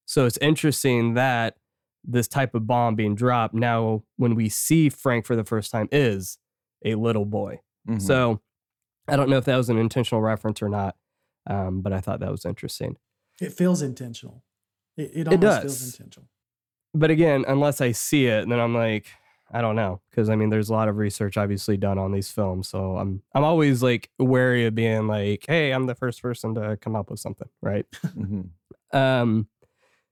[0.07, 1.57] So it's interesting that
[2.03, 5.89] this type of bomb being dropped now, when we see Frank for the first time,
[5.91, 6.37] is
[6.85, 7.59] a little boy.
[7.87, 8.01] Mhm.
[8.01, 8.41] So
[9.07, 10.95] I don't know if that was an intentional reference or not,
[11.45, 12.97] um, but I thought that was interesting.
[13.41, 14.43] It feels intentional.
[14.95, 15.61] It, it It almost does.
[15.63, 16.29] feels intentional.
[16.93, 19.07] But again, unless I see it, then I'm like,
[19.51, 22.31] I don't know, because I mean, there's a lot of research obviously done on these
[22.31, 26.55] films, so I'm I'm always like wary of being like, hey, I'm the first person
[26.55, 27.85] to come up with something, right?
[28.05, 28.49] Mhm.
[28.93, 29.47] Um,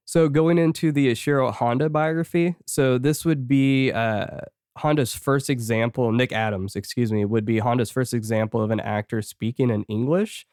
[0.05, 4.41] so going into the Ishiro Honda biography, so this would be uh,
[4.77, 6.11] Honda's first example.
[6.11, 10.45] Nick Adams, excuse me, would be Honda's first example of an actor speaking in English,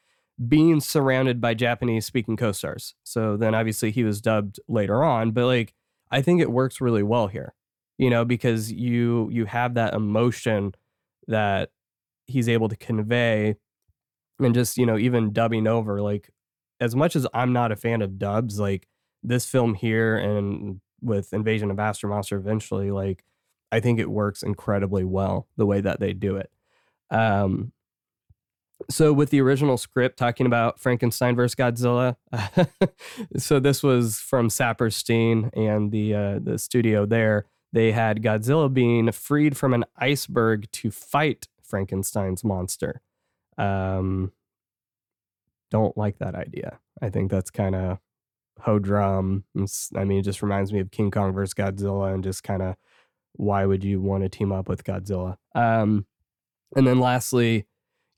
[0.48, 2.94] being surrounded by Japanese speaking co-stars.
[3.04, 5.74] So then obviously he was dubbed later on, but like
[6.10, 7.54] I think it works really well here,
[7.98, 10.74] you know, because you you have that emotion
[11.28, 11.70] that
[12.26, 13.56] he's able to convey,
[14.38, 16.30] and just you know even dubbing over like
[16.80, 18.88] as much as I'm not a fan of dubs, like
[19.22, 23.24] this film here and with Invasion of Astro Monster eventually, like
[23.70, 26.50] I think it works incredibly well the way that they do it.
[27.10, 27.72] Um,
[28.90, 32.16] so with the original script talking about Frankenstein versus Godzilla,
[33.36, 37.46] so this was from Saperstein and the uh, the studio there.
[37.72, 43.00] They had Godzilla being freed from an iceberg to fight Frankenstein's monster.
[43.56, 44.32] Um,
[45.70, 46.78] don't like that idea.
[47.00, 47.98] I think that's kind of
[48.62, 49.44] ho drum.
[49.54, 52.62] It's- I mean, it just reminds me of King Kong versus Godzilla and just kind
[52.62, 52.76] of
[53.34, 55.36] why would you want to team up with Godzilla?
[55.54, 56.06] Um,
[56.76, 57.66] and then lastly,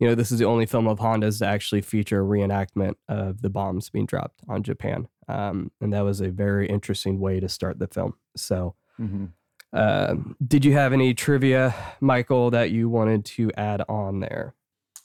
[0.01, 3.43] you know, this is the only film of Honda's to actually feature a reenactment of
[3.43, 5.07] the bombs being dropped on Japan.
[5.29, 8.15] Um, and that was a very interesting way to start the film.
[8.37, 9.31] So, Mhm.
[9.73, 14.55] um, did you have any trivia, Michael, that you wanted to add on there?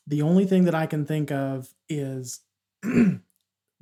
[0.08, 2.42] The only thing that I can think of is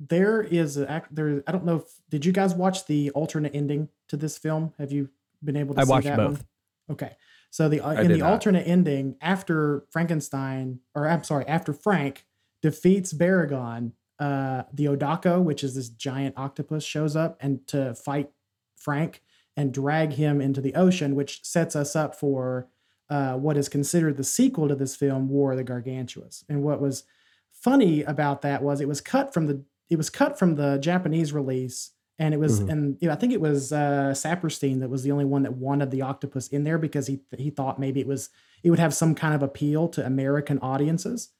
[0.00, 1.42] there is a there.
[1.46, 4.72] I don't know if did you guys watch the alternate ending to this film?
[4.78, 5.10] Have you
[5.42, 6.38] been able to I see watched that both.
[6.38, 6.46] one?
[6.90, 7.16] Okay.
[7.50, 8.32] So the uh, in the not.
[8.32, 12.26] alternate ending, after Frankenstein, or I'm sorry, after Frank
[12.62, 18.30] defeats Baragon, uh, the Odako, which is this giant octopus, shows up and to fight
[18.76, 19.22] Frank
[19.56, 22.68] and drag him into the ocean, which sets us up for
[23.10, 26.44] uh, what is considered the sequel to this film, War of the Gargantuas.
[26.48, 27.04] And what was
[27.50, 31.32] funny about that was it was cut from the it was cut from the Japanese
[31.32, 32.70] release, and it was Mhm.
[32.70, 35.54] and you know, I think it was uh, Saperstein that was the only one that
[35.54, 38.30] wanted the octopus in there because he he thought maybe it was
[38.62, 41.30] it would have some kind of appeal to American audiences.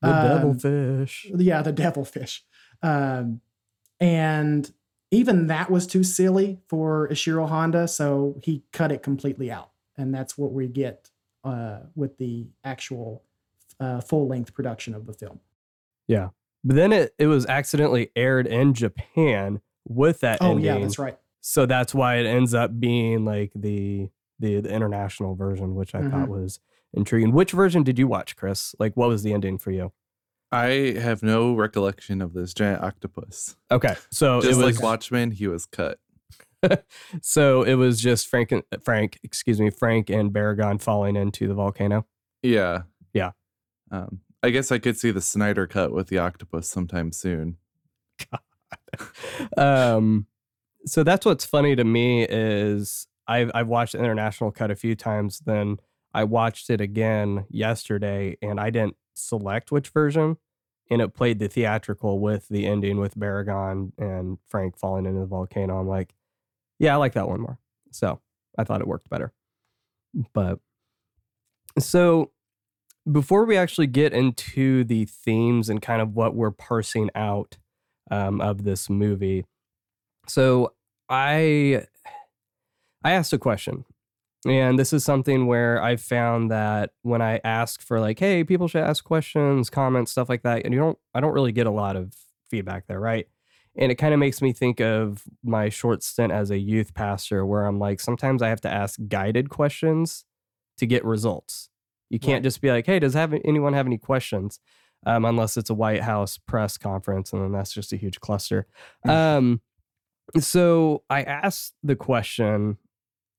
[0.00, 1.30] The Um, devilfish.
[1.36, 2.44] yeah, the devilfish.
[2.82, 3.40] Um,
[4.00, 4.72] and
[5.10, 9.70] even that was too silly for Ishiro Honda, so he cut it completely out.
[9.96, 11.10] And that's what we get
[11.44, 13.22] uh, with the actual
[13.78, 15.40] uh, full length production of the film.
[16.64, 20.48] But then it, it was accidentally aired in Japan with that ending.
[20.48, 20.64] Oh, ending.
[20.64, 21.18] yeah, that's right.
[21.40, 26.02] So that's why it ends up being like the the, the international version, which I
[26.02, 26.32] thought Mm-hmm.
[26.42, 26.60] was
[26.94, 27.32] intriguing.
[27.32, 28.74] Which version did you watch, Chris?
[28.78, 29.92] Like, what was the ending for you?
[30.50, 33.56] I have no recollection of this giant octopus.
[33.70, 35.98] Okay, so Just it was like Watchmen, he was cut.
[37.22, 41.54] so it was just Frank and Frank, excuse me, Frank and Baragon falling into the
[41.54, 42.06] volcano.
[42.42, 42.82] Yeah.
[43.14, 43.30] Yeah.
[43.90, 47.58] Um, I guess I could see the Snyder cut with the octopus sometime soon.
[49.56, 50.26] um,
[50.84, 54.96] so that's what's funny to me is I've I've watched the international cut a few
[54.96, 55.40] times.
[55.40, 55.78] Then
[56.12, 60.36] I watched it again yesterday, and I didn't select which version,
[60.90, 65.26] and it played the theatrical with the ending with Baragon and Frank falling into the
[65.26, 65.78] volcano.
[65.78, 66.14] I'm like,
[66.78, 67.58] yeah, I like that one more.
[67.92, 68.20] So
[68.58, 69.32] I thought it worked better.
[70.32, 70.58] But
[71.78, 72.32] so
[73.10, 77.58] before we actually get into the themes and kind of what we're parsing out
[78.10, 79.44] um, of this movie,
[80.28, 80.72] so
[81.08, 81.84] I
[83.04, 83.84] I asked a question,
[84.46, 88.68] and this is something where I found that when I ask for like, hey, people
[88.68, 91.70] should ask questions, comments, stuff like that, and you don't, I don't really get a
[91.70, 92.14] lot of
[92.50, 93.26] feedback there, right?
[93.76, 97.46] And it kind of makes me think of my short stint as a youth pastor,
[97.46, 100.24] where I'm like, sometimes I have to ask guided questions
[100.78, 101.70] to get results.
[102.12, 102.42] You can't Right.
[102.42, 104.60] just be like, hey, does have anyone have any questions?
[105.04, 108.66] Um, unless it's a White House press conference, and then that's just a huge cluster.
[109.08, 109.60] Um,
[110.38, 112.76] so I asked the question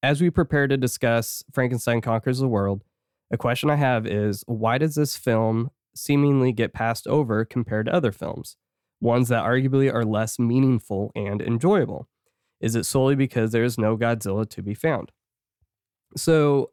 [0.02, 2.84] as we prepare to discuss Frankenstein Conquers the World.
[3.32, 7.94] A question I have is why does this film seemingly get passed over compared to
[7.94, 8.58] other films,
[9.00, 12.10] ones that arguably are less meaningful and enjoyable?
[12.60, 15.12] Is it solely because there is no Godzilla to be found?
[16.18, 16.72] So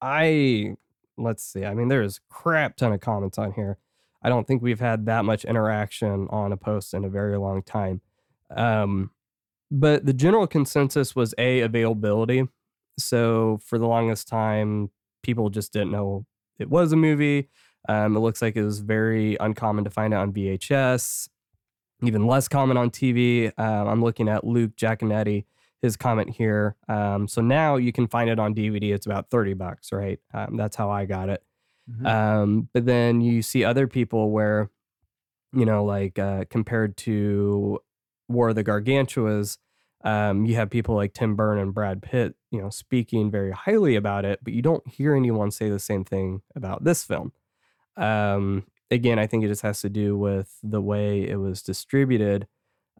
[0.00, 0.76] I
[1.16, 1.64] let's see.
[1.64, 3.78] I mean, there's crap ton of comments on here.
[4.22, 7.62] I don't think we've had that much interaction on a post in a very long
[7.62, 8.00] time.
[8.54, 9.10] Um,
[9.70, 12.48] but the general consensus was a availability.
[12.98, 14.90] So for the longest time,
[15.22, 16.26] people just didn't know
[16.58, 17.50] it was a movie.
[17.88, 21.28] Um, it looks like it was very uncommon to find it on VHS,
[22.02, 23.52] even less common on TV.
[23.58, 25.44] Um, I'm looking at Luke Giaconetti,
[25.84, 26.76] his comment here.
[26.88, 28.92] Um, so now you can find it on DVD.
[28.94, 30.18] It's about 30 bucks, right?
[30.32, 31.42] Um, that's how I got it.
[31.90, 32.06] Mhm.
[32.06, 34.70] Um, but then you see other people where,
[35.52, 37.78] you know, like uh, compared to
[38.28, 39.58] War of the Gargantuas,
[40.02, 43.96] um, you have people like Tim Burton and Brad Pitt, you know, speaking very highly
[43.96, 47.32] about it, but you don't hear anyone say the same thing about this film.
[47.96, 52.46] Um, again, I think it just has to do with the way it was distributed.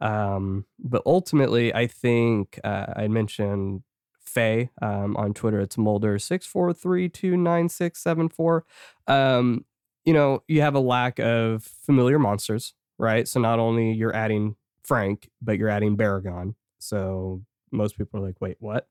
[0.00, 3.82] Um, but ultimately, I think uh, I mentioned
[4.20, 5.60] Faye um, on Twitter.
[5.60, 8.64] It's Mulder six four three two nine six seven four.
[9.06, 9.64] Um,
[10.04, 13.26] you know, you have a lack of familiar monsters, right?
[13.26, 16.54] So not only you're adding Frank, but you're adding Baragon.
[16.78, 18.86] So most people are like, wait, what?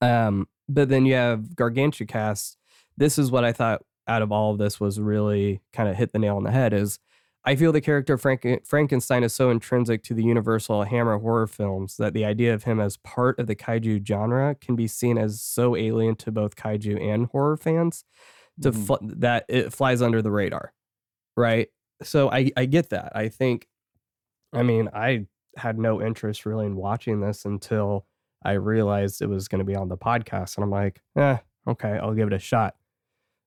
[0.00, 2.56] Um, but then you have Gargantucast.
[2.96, 6.12] This is what I thought out of all of this was really kind of hit
[6.12, 6.98] the nail on the head is
[7.46, 11.98] I feel the character Frank- Frankenstein is so intrinsic to the Universal Hammer horror films
[11.98, 15.42] that the idea of him as part of the kaiju genre can be seen as
[15.42, 18.04] so alien to both kaiju and horror fans
[18.62, 18.86] to Mhm.
[18.86, 20.72] fl- that it flies under the radar,
[21.36, 21.68] right?
[22.02, 23.14] So I I get that.
[23.14, 23.68] I think,
[24.54, 25.26] I mean, I
[25.56, 28.06] had no interest really in watching this until
[28.44, 31.98] I realized it was going to be on the podcast, and I'm like, eh, okay,
[31.98, 32.76] I'll give it a shot.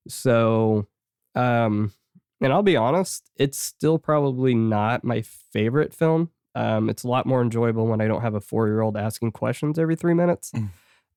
[0.08, 0.86] So,
[1.34, 1.92] um,
[2.40, 6.30] and I'll be honest, it's still probably not my favorite film.
[6.54, 9.32] Um, it's a lot more enjoyable when I don't have a four year old asking
[9.32, 10.52] questions every three minutes.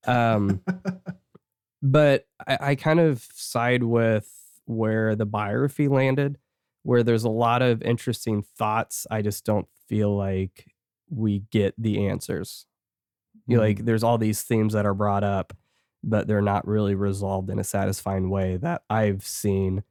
[0.06, 0.62] Um,
[1.82, 4.30] but I, I kind of side with
[4.66, 6.38] where the biography landed,
[6.84, 9.06] where there's a lot of interesting thoughts.
[9.10, 10.68] I just don't feel like
[11.10, 12.66] we get the answers.
[13.48, 15.54] You know, like there's all these themes that are brought up,
[16.04, 19.84] but they're not really resolved in a satisfying way that I've seen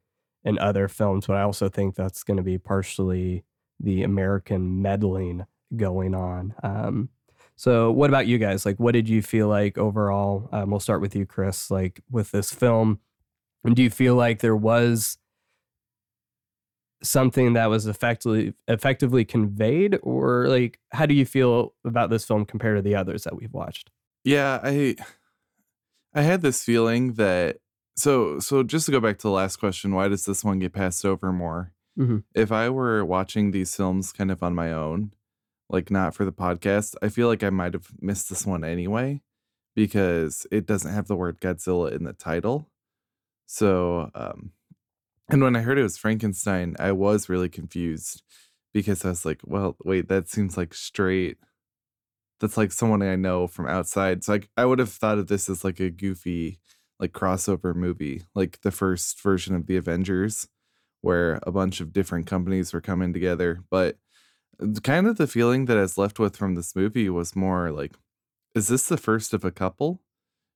[0.44, 1.26] in other films.
[1.26, 3.44] But I also think that's going to be partially
[3.78, 6.54] the American meddling going on.
[6.62, 7.08] Um,
[7.56, 8.64] so, what about you guys?
[8.64, 10.48] Like, what did you feel like overall?
[10.52, 11.70] Um, we'll start with you, Chris.
[11.70, 13.00] Like with this film,
[13.64, 15.18] and do you feel like there was
[17.02, 22.44] something that was effectively effectively conveyed, or like how do you feel about this film
[22.44, 23.90] compared to the others that we've watched?
[24.24, 24.96] Yeah, I
[26.14, 27.58] I had this feeling that
[27.96, 30.72] so so just to go back to the last question, why does this one get
[30.72, 31.72] passed over more?
[31.98, 32.24] Mhm.
[32.34, 35.12] If I were watching these films kind of on my own,
[35.68, 39.22] like not for the podcast, I feel like I might have missed this one anyway
[39.74, 42.70] because it doesn't have the word Godzilla in the title.
[43.46, 44.52] So, um
[45.28, 48.22] and when I heard it was Frankenstein, I was really confused
[48.74, 51.38] because I was like, well, wait, that seems like straight
[52.40, 54.24] that's like someone I know from outside.
[54.24, 56.58] So like I would have thought of this as like a goofy
[57.00, 60.48] like crossover movie, like the first version of the Avengers,
[61.00, 63.60] where a bunch of different companies were coming together.
[63.70, 63.98] But
[64.82, 67.96] kind of the feeling that I was left with from this movie was more like,
[68.54, 70.02] is this the first of a couple?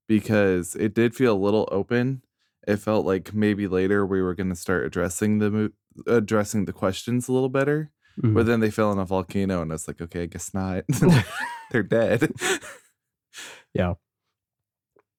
[0.07, 2.23] Because it did feel a little open
[2.67, 5.69] it felt like maybe later we were going to start addressing the mo-
[6.07, 7.91] addressing the questions a little better.
[8.23, 8.35] Mhm.
[8.35, 10.85] But then they fell in a volcano, and I was like, okay, I guess not.
[11.71, 12.33] They're dead.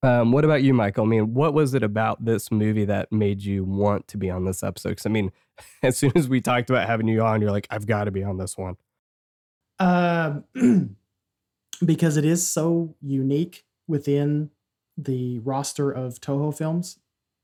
[0.02, 1.04] Um, what about you, Michael?
[1.04, 4.44] I mean, what was it about this movie that made you want to be on
[4.44, 4.90] this episode?
[4.90, 5.32] Because I mean,
[5.82, 8.22] as soon as we talked about having you on, you're like, I've got to be
[8.22, 8.76] on this one.
[9.78, 10.44] Um,
[11.84, 14.50] because it is so unique within
[14.96, 16.98] the roster of Toho films.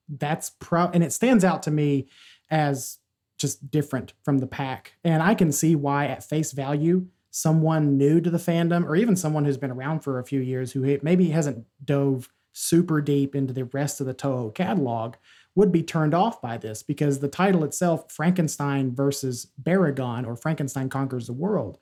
[0.09, 2.09] That's pro, and it stands out to me
[2.51, 2.99] as
[3.39, 4.95] just different from the pack.
[5.05, 9.17] And I can see why, at face value, someone new to the fandom, or even
[9.17, 13.53] someone who's been around for a few years who maybe hasn't dove super deep into
[13.53, 15.15] the rest of the Toho catalog,
[15.55, 20.89] would be turned off by this because the title itself, Frankenstein versus Baragon, or Frankenstein
[20.89, 21.79] Conquers the World,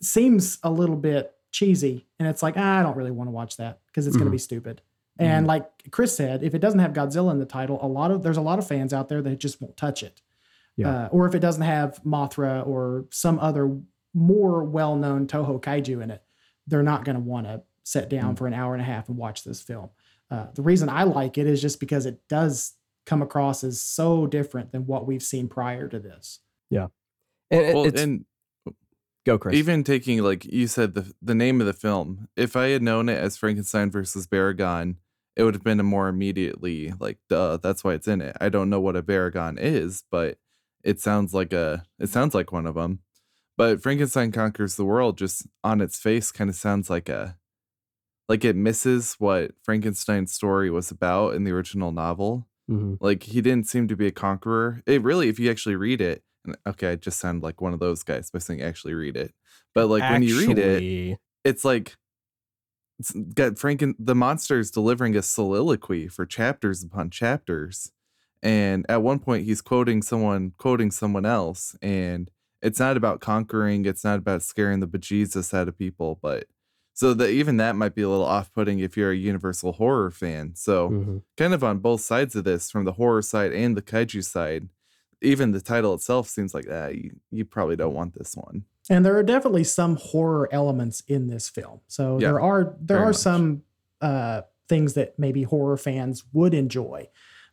[0.00, 2.06] seems a little bit cheesy.
[2.18, 4.32] And it's like, ah, I don't really want to watch that because it's going to
[4.32, 4.82] be stupid.
[5.18, 8.22] And like Chris said, if it doesn't have Godzilla in the title, a lot of
[8.22, 10.20] there's a lot of fans out there that just won't touch it.
[10.76, 11.04] Yeah.
[11.04, 13.78] Uh, or if it doesn't have Mothra or some other
[14.12, 16.22] more well-known Toho kaiju in it,
[16.66, 18.38] they're not going to want to sit down Mm.
[18.38, 19.90] for an hour and a half and watch this film.
[20.28, 22.74] Uh, the reason I like it is just because it does
[23.04, 26.40] come across as so different than what we've seen prior to this.
[26.72, 26.90] And
[27.50, 28.24] it- well, it's, and
[29.24, 29.54] go, Chris.
[29.54, 33.08] even taking like you said the the name of the film, if I had known
[33.08, 34.96] it as Frankenstein versus Baragon,
[35.36, 38.36] it would have been a more immediately like, duh, that's why it's in it.
[38.40, 40.38] I don't know what a Baragon is, but
[40.82, 42.98] it sounds like a it sounds like one of them.
[43.56, 47.36] But Frankenstein conquers the world just on its face kind of sounds like a
[48.28, 52.46] like it misses what Frankenstein's story was about in the original novel.
[52.70, 52.98] Mhm.
[53.00, 54.82] Like he didn't seem to be a conqueror.
[54.86, 56.22] It really, if you actually read it,
[56.66, 59.34] okay, I just sound like one of those guys by saying actually read it.
[59.74, 61.96] But like when you read it, it's like
[62.98, 67.92] it's got Franken the monster's delivering a soliloquy for chapters upon chapters.
[68.42, 71.76] And at one point he's quoting someone quoting someone else.
[71.82, 72.30] And
[72.62, 76.46] it's not about conquering, it's not about scaring the bejesus out of people, but
[76.96, 80.54] so that even that might be a little off-putting if you're a universal horror fan.
[80.54, 81.22] So mhm.
[81.36, 84.70] kind of on both sides of this, from the horror side and the kaiju side.
[85.20, 88.64] Even the title itself seems like ah, you, you probably don't want this one.
[88.88, 91.80] And there are definitely some horror elements in this film.
[91.86, 93.16] So Yeah, there are there are much.
[93.16, 93.62] some
[94.00, 97.08] uh, things that maybe horror fans would enjoy,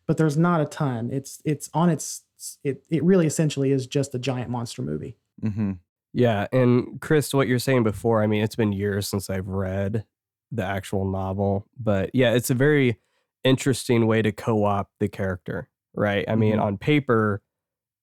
[0.07, 1.09] but there's not a ton.
[1.11, 2.21] It's it's on its
[2.63, 5.17] it it really essentially is just a giant monster movie.
[5.41, 5.73] hmm
[6.13, 10.05] Yeah, and Chris, what you're saying before, I mean, it's been years since I've read
[10.51, 12.99] the actual novel, but yeah, it's a very
[13.43, 16.23] interesting way to co-opt the character, right?
[16.27, 16.61] I mean, Mhm.
[16.61, 17.41] on paper,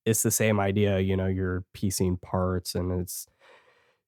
[0.06, 3.26] it's the same idea, you know, you're piecing parts and it's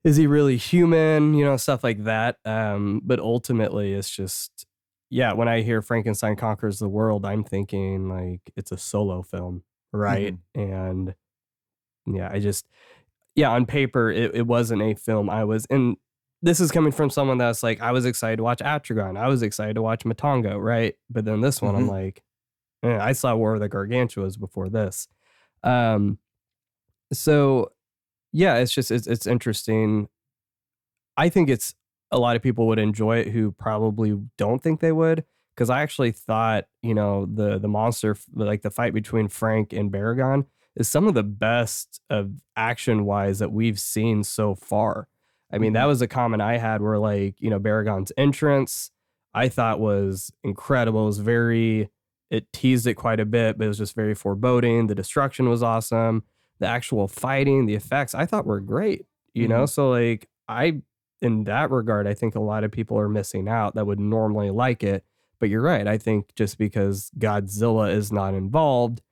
[0.04, 2.38] is he really human, you know, stuff like that.
[2.44, 4.66] Um, but ultimately it's just
[5.10, 9.64] yeah, when I hear Frankenstein conquers the world, I'm thinking like it's a solo film,
[9.92, 10.34] right?
[10.54, 11.14] And
[12.06, 12.66] yeah, I just
[13.34, 15.96] yeah, on paper it, it wasn't a film I was and
[16.42, 19.16] this is coming from someone that's like I was excited to watch Atragon.
[19.16, 20.94] I was excited to watch Matango, right?
[21.08, 21.90] But then this one I'm Mhm.
[21.90, 22.22] like
[22.82, 25.08] eh, I saw War of the Gargantuas before this.
[25.62, 26.18] Um
[27.12, 27.72] so
[28.32, 30.08] yeah, it's just it's it's interesting.
[31.16, 31.74] I think it's
[32.10, 35.24] a lot of people would enjoy it who probably don't think they would
[35.54, 39.92] because I actually thought, you know, the the monster like the fight between Frank and
[39.92, 45.08] Baragon is some of the best of action wise that we've seen so far.
[45.52, 45.88] I mean, that mm-hmm.
[45.88, 48.90] was a comment I had where like, you know, Baragon's entrance
[49.34, 51.02] I thought was incredible.
[51.02, 51.90] It was very
[52.30, 54.86] it teased it quite a bit, but it was just very foreboding.
[54.86, 56.22] The destruction was awesome.
[56.60, 59.04] The actual fighting, the effects, I thought were great.
[59.34, 59.66] You know, mm-hmm.
[59.66, 60.82] so like I
[61.20, 64.50] in that regard, I think a lot of people are missing out that would normally
[64.50, 65.04] like it.
[65.38, 65.86] But you're right.
[65.86, 69.02] I think just because Godzilla is not involved,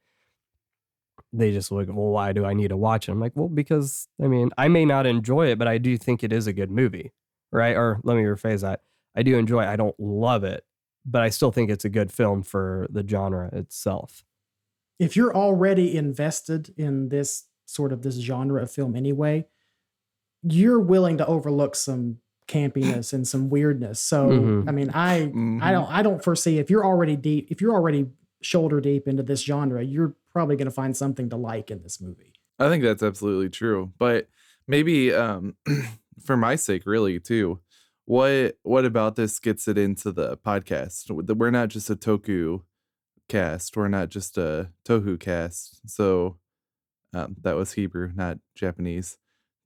[1.32, 3.12] they just look, well, why do I need to watch it?
[3.12, 6.24] I'm like, well, because I mean, I may not enjoy it, but I do think
[6.24, 7.12] it is a good movie.
[7.52, 7.76] Right.
[7.76, 8.82] Or let me rephrase that.
[9.16, 9.68] I do enjoy it.
[9.68, 10.64] I don't love it,
[11.04, 14.24] but I still think it's a good film for the genre itself.
[14.98, 19.46] If you're already invested in this sort of this genre of film anyway,
[20.42, 22.18] you're willing to overlook some
[22.48, 24.00] campiness and some weirdness.
[24.00, 24.68] So Mhm.
[24.68, 25.72] I mean, I I Mhm.
[25.72, 28.06] don't I don't foresee if you're already deep if you're already
[28.42, 32.00] shoulder deep into this genre, you're probably going to find something to like in this
[32.00, 32.32] movie.
[32.58, 33.92] I think that's absolutely true.
[33.98, 34.28] But
[34.66, 35.56] maybe um
[36.24, 37.60] for my sake really too.
[38.04, 41.10] What what about this gets it into the podcast?
[41.36, 42.62] We're not just a Toku
[43.28, 43.76] cast.
[43.76, 45.80] We're not just a Tohu cast.
[45.88, 46.38] So
[47.14, 49.18] um, that was Hebrew, not Japanese.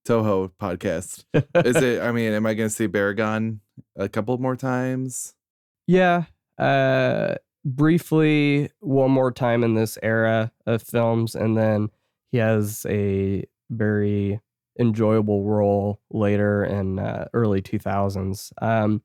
[0.07, 1.25] Toho podcast.
[1.65, 3.61] Is it I mean, am I going to see Baragon
[3.97, 5.35] a couple more times?
[5.87, 6.25] Yeah.
[6.57, 7.35] Uh
[7.65, 11.91] briefly one more time in this era of films, and then
[12.31, 14.41] he has a very
[14.79, 18.53] enjoyable role later in uh, early 2000s.
[18.61, 19.03] Um,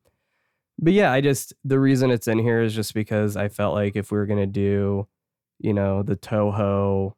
[0.78, 3.96] but yeah, I just the reason it's in here is just because I felt like
[3.96, 5.08] if we were gonna do,
[5.60, 7.14] you know, the Toho.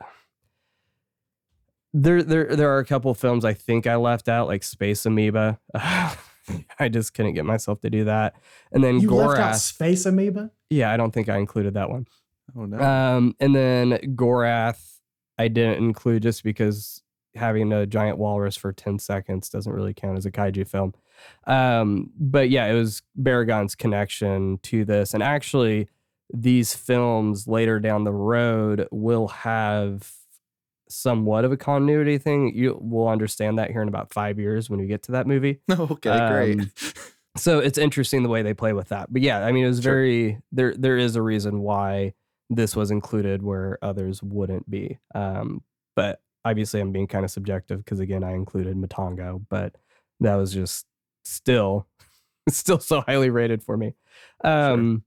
[1.96, 5.60] There, there, there are a couple films I think I left out, like Space Amoeba.
[6.78, 8.34] I just couldn't get myself to do that.
[8.72, 9.58] And then You left out Gorath.
[9.60, 10.50] Space Amoeba?
[10.70, 12.06] Yeah, I don't think I included that one.
[12.56, 12.78] Oh no.
[12.78, 14.98] Um, and then Gorath,
[15.38, 17.02] I didn't include just because
[17.34, 20.94] having a giant walrus for 10 seconds doesn't really count as a kaiju film.
[21.46, 25.14] Um, but yeah, it was Baragon's connection to this.
[25.14, 25.88] And actually,
[26.32, 30.10] these films later down the road will have
[30.88, 32.54] somewhat of a continuity thing.
[32.54, 35.60] You will understand that here in about five years when we get to that movie
[35.70, 36.60] okay, great.
[36.60, 36.70] um,
[37.36, 39.12] so it's interesting the way they play with that.
[39.12, 39.92] But yeah, I mean, it was Sure.
[39.92, 40.74] very there.
[40.74, 42.14] There is a reason why
[42.50, 44.98] this was included where others wouldn't be.
[45.14, 45.62] Um,
[45.96, 49.74] but obviously, I'm being kind of subjective because again, I included Matango, but
[50.20, 50.86] that was just
[51.24, 51.86] still
[52.48, 53.94] still so highly rated for me.
[54.44, 55.02] Um,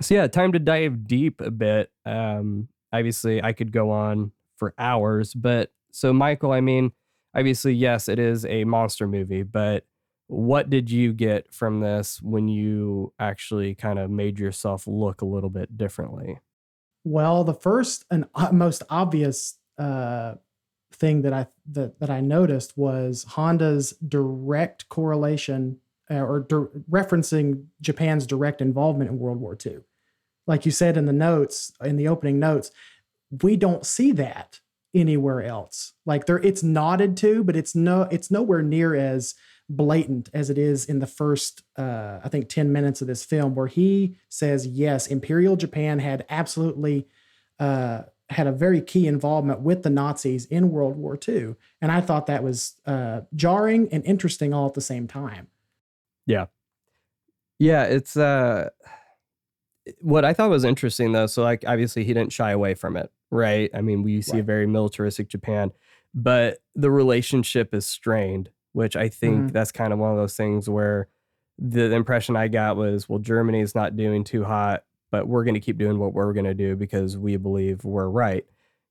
[0.00, 1.90] So yeah, time to dive deep a bit.
[2.06, 6.92] Um, obviously, I could go on for hours, but so Michael, I mean,
[7.34, 9.84] obviously, yes, it is a monster movie, but
[10.28, 15.26] what did you get from this when you actually kind of made yourself look a
[15.26, 16.38] little bit differently?
[17.04, 20.34] Well, the first and most obvious uh,
[20.92, 25.78] thing that I that, that I noticed was Honda's direct correlation
[26.10, 29.78] uh, or dir- referencing Japan's direct involvement in World War II.
[30.46, 32.70] Like you said in the notes, in the opening notes,
[33.42, 34.60] we don't see that
[34.94, 35.92] anywhere else.
[36.06, 39.34] Like there, it's nodded to, but it's no, it's nowhere near as
[39.68, 43.54] blatant as it is in the first, uh, I think, ten minutes of this film,
[43.54, 47.06] where he says, "Yes, Imperial Japan had absolutely."
[47.58, 51.54] Uh, had a very key involvement with the Nazis in World War II.
[51.80, 55.48] And I thought that was uh, jarring and interesting all at the same time.
[56.26, 56.46] Yeah,
[57.58, 58.68] Yeah, it's uh
[60.00, 63.10] what I thought was interesting though, so like obviously he didn't shy away from it,
[63.30, 63.70] right?
[63.74, 65.70] I mean, we see a very militaristic Japan,
[66.14, 69.52] but the relationship is strained, which I think Mhm.
[69.52, 71.08] that's kind of one of those things where
[71.58, 75.60] the impression I got was, well, Germany's not doing too hot, but we're going to
[75.60, 78.44] keep doing what we're going to do because we believe we're right.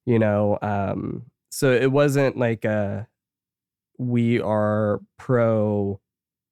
[0.06, 3.04] You know, um so it wasn't like uh
[3.98, 6.00] we are pro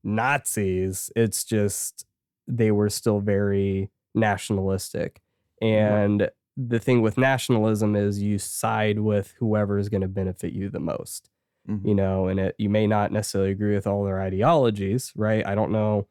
[0.03, 1.11] Nazis.
[1.15, 2.05] It's just
[2.47, 5.21] they were still very nationalistic.
[5.61, 10.69] And the thing with nationalism is you side with whoever is going to benefit you
[10.69, 11.29] the most,
[11.69, 11.85] Mhm.
[11.85, 15.45] you know, and it, you may not necessarily agree with all their ideologies, right?
[15.45, 16.07] I don't know.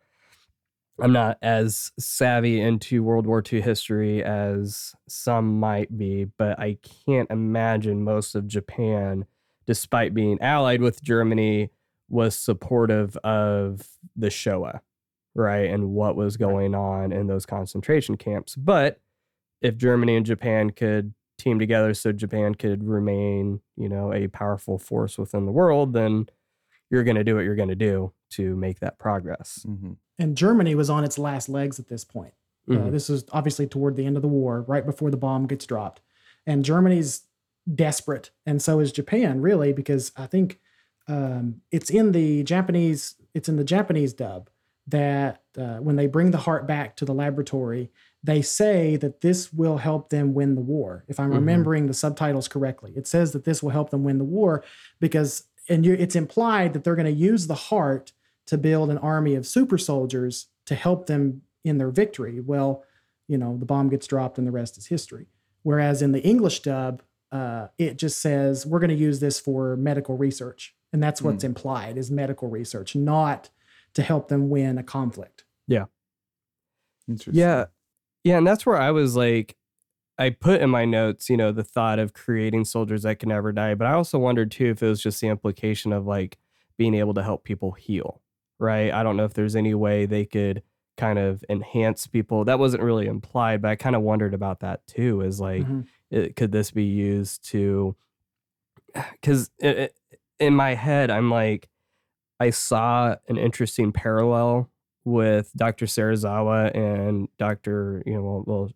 [1.00, 6.78] I'm not as savvy into World War II history as some might be, but I
[7.07, 9.24] can't imagine most of Japan,
[9.66, 11.70] despite being allied with Germany,
[12.09, 14.82] was supportive of the Shoah,
[15.35, 15.70] right?
[15.70, 18.55] And what was going on in those concentration camps.
[18.57, 19.01] But
[19.61, 24.78] if Germany and Japan could team together so Japan could remain, you know, a powerful
[24.78, 26.26] force within the world, then
[26.91, 29.66] you're going to do what you're going to do to make that progress.
[29.68, 29.97] Mhm.
[30.18, 32.35] And Germany was on its last legs at this point.
[32.70, 32.93] Uh, Mhm.
[32.93, 36.01] this is obviously toward the end of the war, right before the bomb gets dropped.
[36.47, 37.26] And Germany's
[37.74, 40.61] desperate, and so is Japan, really, because I think
[41.07, 44.49] um, it's in the Japanese, it's in the Japanese dub
[44.87, 47.91] that uh, when they bring the heart back to the laboratory,
[48.22, 51.05] they say that this will help them win the war.
[51.09, 51.35] If I'm Mhm.
[51.35, 54.62] remembering the subtitles correctly, it says that this will help them win the war
[55.01, 58.12] because, and you, it's implied that they're going to use the heart
[58.47, 62.41] to build an army of super soldiers to help them in their victory.
[62.41, 62.85] Well,
[63.26, 65.26] you know, the bomb gets dropped and the rest is history.
[65.62, 69.76] Whereas in the English dub, uh, it just says we're going to use this for
[69.76, 73.49] medical research, and that's what's implied is medical research, not
[73.95, 75.45] to help them win a conflict.
[77.09, 77.34] Interesting.
[77.34, 77.66] Yeah.
[78.24, 78.38] Yeah.
[78.38, 79.57] And that's where I was like,
[80.18, 83.53] I put in my notes, you know, the thought of creating soldiers that can never
[83.53, 83.74] die.
[83.74, 86.38] But I also wondered too if it was just the implication of like
[86.78, 88.22] being able to help people heal,
[88.59, 88.90] right?
[88.92, 90.62] I don't know if there's any way they could
[90.97, 92.45] kind of enhance people.
[92.45, 95.20] That wasn't really implied, but I kind of wondered about that too.
[95.20, 95.86] Is like, Mhm.
[96.11, 97.97] it, could this be used to
[99.12, 99.51] because
[100.38, 101.68] in my head i'm like
[102.41, 104.70] i saw an interesting parallel
[105.05, 108.70] with dr serizawa and dr you know well,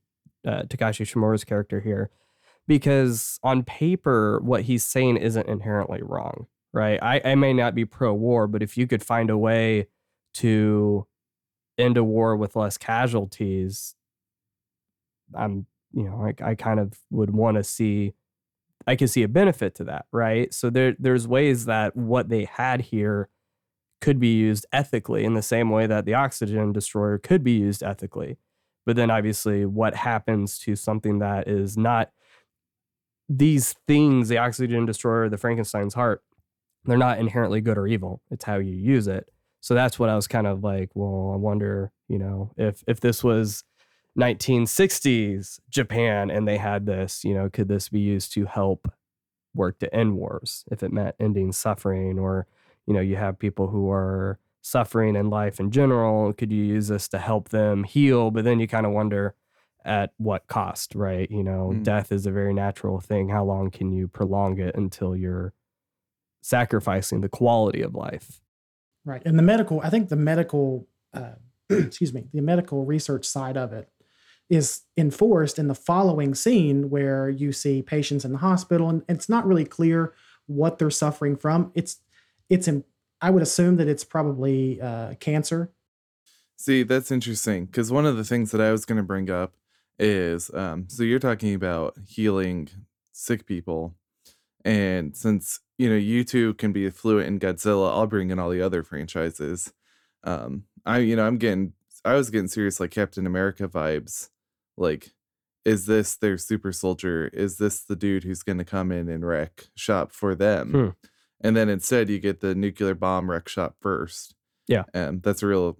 [0.46, 2.10] uh, takashi shimura's character here
[2.66, 7.84] because on paper what he's saying isn't inherently wrong right i, I may not be
[7.84, 9.88] pro-war but if you could find a way
[10.34, 11.06] to
[11.78, 13.94] end a war with less casualties
[15.34, 18.14] I'm, you know, I, I kind of would want to see,
[18.86, 20.52] I could see a benefit to that, right?
[20.52, 23.28] So there, there's ways that what they had here
[24.00, 27.82] could be used ethically in the same way that the oxygen destroyer could be used
[27.82, 28.38] ethically.
[28.86, 32.10] But then obviously, what happens to something that is not
[33.28, 36.22] these things, the oxygen destroyer, the Frankenstein's heart,
[36.84, 38.22] they're not inherently good or evil.
[38.30, 39.28] It's how you use it.
[39.60, 43.00] So that's what I was kind of like, well, I wonder, you know, if if
[43.00, 43.64] this was
[44.18, 48.90] 1960s Japan and they had this, you know, could this be used to help
[49.54, 52.46] work to end wars if it meant ending suffering or,
[52.88, 56.88] you know, you have people who are suffering in life in general, could you use
[56.88, 58.30] this to help them heal?
[58.30, 59.34] But then you kind of wonder
[59.84, 61.30] at what cost, right?
[61.30, 61.82] You know, Mm.
[61.84, 63.28] death is a very natural thing.
[63.28, 65.52] How long can you prolong it until you're
[66.42, 68.40] sacrificing the quality of life?
[69.04, 69.22] Right.
[69.24, 71.32] And the medical, I think the medical, uh,
[71.70, 73.88] excuse me, the medical research side of it
[74.50, 79.28] is enforced in the following scene where you see patients in the hospital and it's
[79.28, 80.14] not really clear
[80.46, 81.70] what they're suffering from.
[81.74, 81.98] It's,
[82.48, 82.68] it's,
[83.20, 85.72] I would assume that it's probably uh, cancer.
[86.56, 89.54] See, that's interesting because one of the things that I was going to bring up
[89.98, 92.68] is um, so you're talking about healing
[93.12, 93.94] sick people.
[94.64, 98.50] And since, you know, you two can be fluent in Godzilla, I'll bring in all
[98.50, 99.72] the other franchises.
[100.24, 101.74] Um, I, you know, I'm getting,
[102.04, 104.30] I was getting serious like Captain America vibes.
[104.76, 105.12] Like,
[105.64, 107.28] is this their super soldier?
[107.28, 110.70] Is this the dude who's going to come in and wreck shop for them?
[110.70, 111.08] Hmm.
[111.40, 114.34] And then instead, you get the nuclear bomb wreck shop first.
[114.66, 114.84] Yeah.
[114.92, 115.78] and that's a real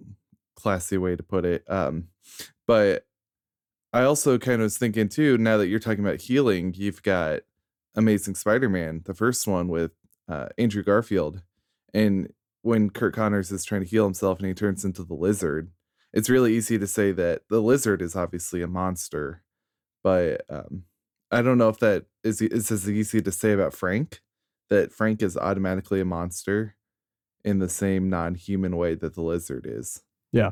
[0.55, 1.63] classy way to put it.
[1.69, 2.07] Um,
[2.67, 3.05] but
[3.93, 7.41] I also kind of was thinking too, now that you're talking about healing, you've got
[7.95, 9.91] Amazing Spider Man, the first one with
[10.27, 11.41] uh, Andrew Garfield.
[11.93, 12.31] And
[12.61, 15.71] when Curt Connors is trying to heal himself and he turns into the lizard,
[16.13, 19.43] it's really easy to say that the lizard is obviously a monster.
[20.03, 20.83] But um,
[21.31, 24.21] I don't know if that is, is as easy to say about Frank,
[24.69, 26.75] that Frank is automatically a monster
[27.43, 30.03] in the same non human way that the lizard is.
[30.31, 30.51] Yeah.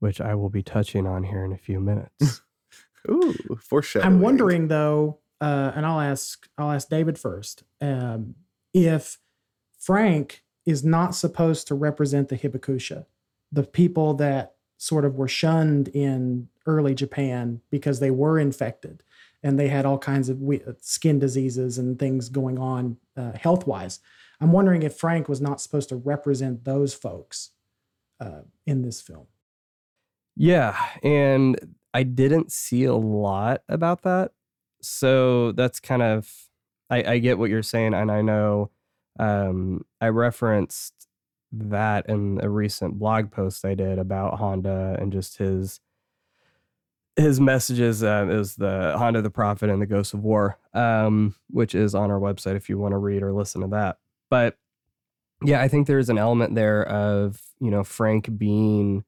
[0.00, 2.42] Which I will be touching on here in a few minutes.
[3.10, 4.06] Ooh, foreshadowing.
[4.06, 7.64] I'm wondering though, uh, and I'll ask I'll ask David first.
[7.80, 8.34] Um,
[8.72, 9.18] if
[9.78, 13.06] Frank is not supposed to represent the Hibakusha,
[13.50, 19.02] the people that sort of were shunned in early Japan because they were infected
[19.42, 20.40] and they had all kinds of
[20.80, 24.00] skin diseases and things going on uh, health wise.
[24.40, 27.50] I'm wondering if Frank was not supposed to represent those folks
[28.20, 29.26] uh, in this film.
[30.36, 34.32] Yeah, and I didn't see a lot about that.
[34.80, 36.30] So that's kind of
[36.90, 38.70] I, I get what you're saying, and I know
[39.18, 41.08] um, I referenced
[41.50, 45.80] that in a recent blog post I did about Honda and just his
[47.18, 48.02] his messages.
[48.02, 52.10] Uh, is the Honda the Prophet and the Ghost of War, um, which is on
[52.10, 53.98] our website if you want to read or listen to that.
[54.30, 54.56] But
[55.44, 59.04] yeah, I think there's an element there of you know Frank being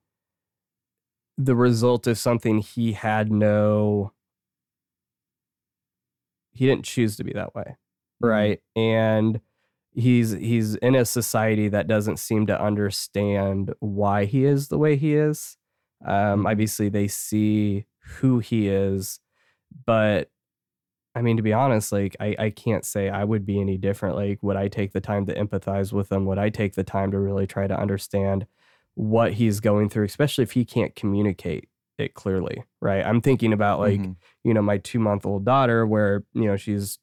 [1.39, 4.13] the result of something he had no
[6.53, 7.77] he didn't choose to be that way
[8.21, 9.41] right and
[9.93, 14.97] he's he's in a society that doesn't seem to understand why he is the way
[14.97, 15.57] he is
[16.05, 16.51] um Mhm.
[16.51, 17.87] obviously they see
[18.19, 19.21] who he is
[19.87, 20.31] but
[21.15, 24.17] i mean to be honest like I, I can't say i would be any different.
[24.17, 26.25] Like would i take the time to empathize with him?
[26.27, 28.47] Would i take the time to really try to understand
[28.95, 33.05] what he's going through especially if he can't communicate it clearly right?
[33.05, 34.17] I'm thinking about like Mhm.
[34.45, 36.99] you know my two month old daughter where you know she's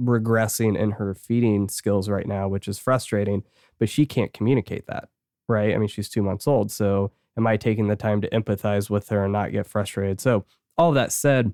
[0.00, 3.42] regressing in her feeding skills right now which is frustrating
[3.78, 5.08] but she can't communicate that
[5.48, 5.74] right?
[5.74, 9.08] I mean she's two months old so am i taking the time to empathize with
[9.08, 10.20] her and not get frustrated?
[10.20, 10.44] So
[10.78, 11.52] all that said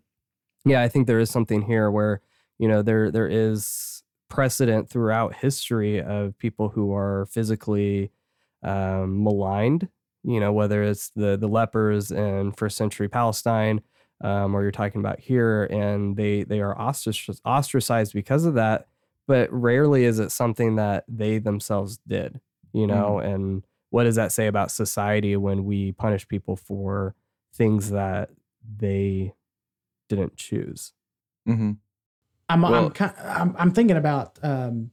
[0.64, 2.20] yeah i think there is something here where
[2.58, 8.10] you know there there is precedent throughout history of people who are physically
[8.62, 9.88] um, maligned
[10.22, 13.80] you know whether it's the the lepers in first century palestine
[14.22, 18.86] um, or you're talking about here and they they are ostrac- ostracized because of that
[19.26, 22.40] but rarely is it something that they themselves did
[22.72, 23.64] you know and
[23.94, 27.14] what does that say about society when we punish people for
[27.54, 28.28] things that
[28.78, 29.32] they
[30.08, 30.92] didn't choose
[31.48, 31.76] Mhm.
[32.48, 34.38] I'm Well- I'm, ki- I'm I'm thinking about.
[34.42, 34.90] Um,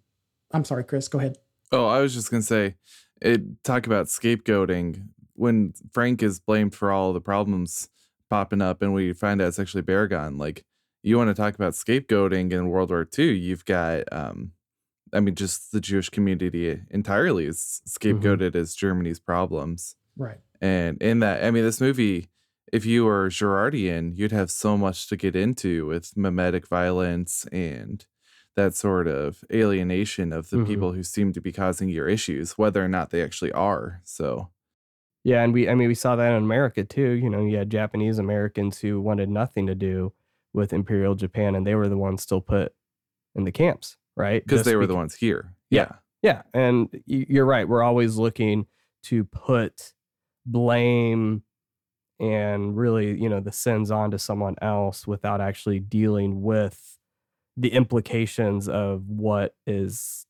[0.52, 1.08] I'm sorry, Chris.
[1.08, 1.38] Go ahead.
[1.72, 2.76] Oh, I was just gonna say,
[3.22, 7.90] it talk about scapegoating when Frank is blamed for all the problems
[8.30, 10.38] popping up, and we find out it's actually Baragon.
[10.40, 10.64] Like,
[11.04, 13.34] you want to talk about scapegoating in World War II?
[13.38, 14.52] You've got, um,
[15.14, 19.96] I mean, just the Jewish community entirely is scapegoated as Germany's problems.
[20.18, 20.40] Right.
[20.62, 22.30] And in that, I mean, this movie
[22.72, 28.06] if you were Girardian, you'd have so much to get into with mimetic violence and
[28.56, 30.68] that sort of alienation of the Mhm.
[30.68, 34.00] people who seem to be causing your issues, whether or not they actually are.
[34.06, 34.52] So,
[35.26, 37.12] Yeah, and we I mean we saw that in America too.
[37.12, 40.14] You know, you had Japanese Americans who wanted nothing to do
[40.54, 42.74] with Imperial Japan, and they were the ones still put
[43.36, 44.44] in the camps, right?
[44.46, 45.54] because they were bec- the ones here.
[45.70, 45.94] Yeah.
[46.24, 47.68] Yeah, and y- you're right.
[47.68, 48.68] We're always looking
[49.06, 49.94] to put
[50.46, 51.42] blame
[52.20, 57.00] and really, you know, the sins onto someone else without actually dealing with
[57.58, 60.28] the implications of what is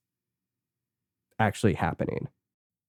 [1.39, 2.27] actually happening.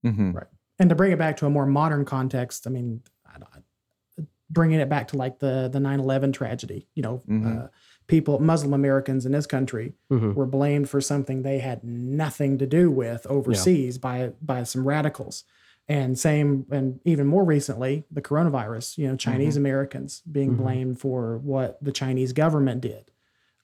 [0.05, 0.33] hmm
[0.79, 4.81] and to bring it back to a more modern context, I mean, I, I- bringing
[4.81, 7.65] it back to like the the 9/11 tragedy, you know, Mhm.
[7.65, 7.69] uh,
[8.07, 10.35] people, Muslim Americans in this country Mhm.
[10.35, 15.45] were blamed for something they had nothing to do with overseas by by some radicals.
[15.89, 18.99] And same, and even more recently, the coronavirus.
[18.99, 20.59] You know, Chinese Americans being Mhm.
[20.59, 23.11] blamed for what the Chinese government did.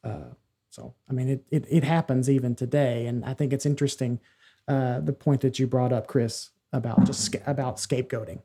[0.02, 0.34] Uh,
[0.70, 4.20] so, I mean, it, it it happens even today, and I think it's interesting
[4.66, 8.40] uh, the point that you brought up, Chris, about just sca- about scapegoating.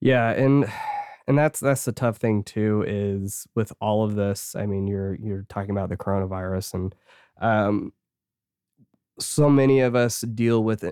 [0.00, 0.64] Yeah, and
[1.28, 4.56] and that's that's the tough thing too is with all of this.
[4.56, 6.96] I mean, you're you're talking about the coronavirus, and
[7.40, 7.92] um,
[9.18, 10.84] so many of us deal with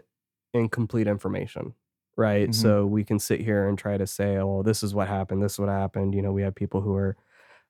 [0.53, 1.75] incomplete information,
[2.17, 2.51] right?
[2.51, 2.55] Mhm.
[2.55, 5.43] So we can sit here and try to say, "Oh, this is what happened.
[5.43, 7.17] This is what happened." You know, we have people who are.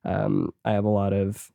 [0.05, 1.51] Um, I have a lot of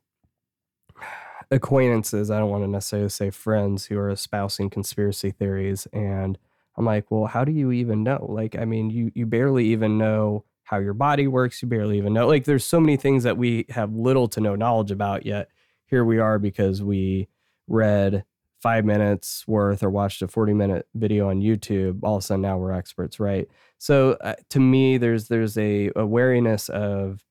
[1.51, 2.31] acquaintances.
[2.31, 6.37] I don't want to necessarily say friends who are espousing conspiracy theories, and
[6.75, 8.25] I'm like, well, how do you even know?
[8.29, 11.61] Like, I mean, you you barely even know how your body works.
[11.61, 12.27] You barely even know.
[12.27, 15.25] Like, there's so many things that we have little to no knowledge about.
[15.25, 15.49] Yet
[15.85, 17.27] here we are because we
[17.67, 18.25] read
[18.61, 21.99] five minutes worth or watched a 40 minute video on YouTube.
[22.03, 23.47] All of a sudden, now we're experts, right?
[23.77, 27.23] So uh, to me, there's there's a, a wariness of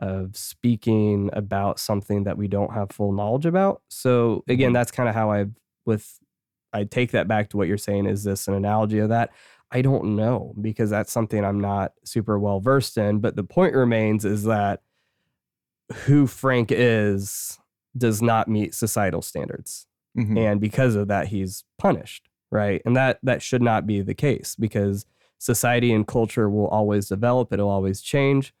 [0.00, 3.82] of speaking about something that we don't have full knowledge about.
[3.88, 4.74] So again, Mhm.
[4.74, 5.46] that's kind of how I
[5.86, 6.18] with
[6.72, 8.06] I take that back to what you're saying.
[8.06, 9.30] Is this an analogy of that?
[9.70, 13.18] I don't know because that's something I'm not super well versed in.
[13.20, 14.80] But the point remains is that
[16.04, 17.58] who Frank is
[17.96, 19.86] does not meet societal standards.
[20.16, 20.38] Mhm.
[20.38, 22.80] And because of that, he's punished, right?
[22.84, 25.04] And that that should not be the case because
[25.38, 28.54] society and culture will always develop, it'll always change.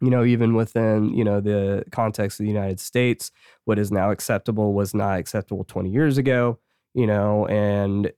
[0.00, 3.30] You know, even within, you know, the context of the United States,
[3.66, 6.58] what is now acceptable was not acceptable 20 years ago,
[6.92, 8.12] you know, and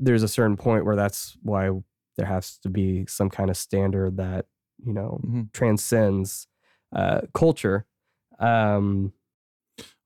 [0.00, 1.70] there's a certain point where that's why
[2.16, 4.46] there has to be some kind of standard that,
[4.84, 5.52] you know, Mhm.
[5.52, 6.48] transcends
[6.92, 7.86] uh, culture.
[8.40, 9.12] Um,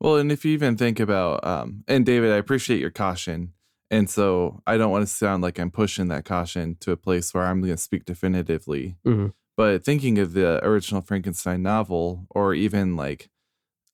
[0.00, 3.54] Well, and if you even think about, um, and David, I appreciate your caution.
[3.90, 7.32] And so I don't want to sound like I'm pushing that caution to a place
[7.32, 8.96] where I'm going to speak definitively.
[9.06, 9.32] Mhm.
[9.56, 13.30] But thinking of the original Frankenstein novel or even like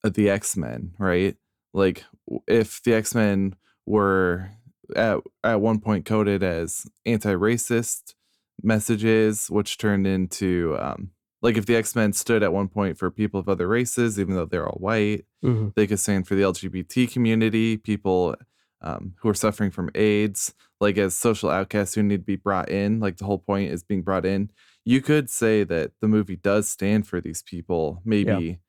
[0.03, 1.37] the X Men, right?
[1.75, 2.05] Like
[2.49, 3.55] if the X Men
[3.87, 4.51] were
[4.97, 8.15] at, at one point coded as anti racist
[8.63, 11.11] messages, which turned into, um,
[11.43, 14.35] like if the X Men stood at one point for people of other races, even
[14.35, 15.75] though they're all white, mhm.
[15.75, 18.37] they could stand for the LGBT community, people
[18.83, 22.69] um, who are suffering from AIDS, like as social outcasts who need to be brought
[22.69, 23.01] in.
[23.01, 24.51] Like the whole point is being brought in.
[24.85, 28.61] You could say that the movie does stand for these people, maybe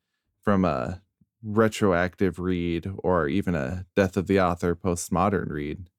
[0.41, 1.01] from a
[1.43, 5.89] retroactive read or even a death of the author postmodern read.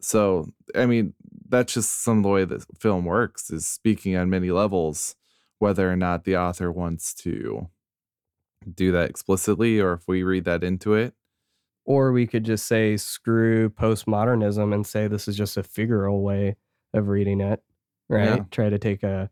[0.00, 1.14] So, I mean,
[1.48, 5.16] that's just some of the way that film works is speaking on many levels,
[5.58, 7.68] whether or not the author wants to
[8.74, 11.14] do that explicitly or if we read that into it.
[11.84, 16.56] Or we could just say screw postmodernism and say this is just a figural way
[16.94, 17.60] of reading it,
[18.08, 18.36] right?
[18.36, 18.44] Yeah.
[18.50, 19.30] Try to take a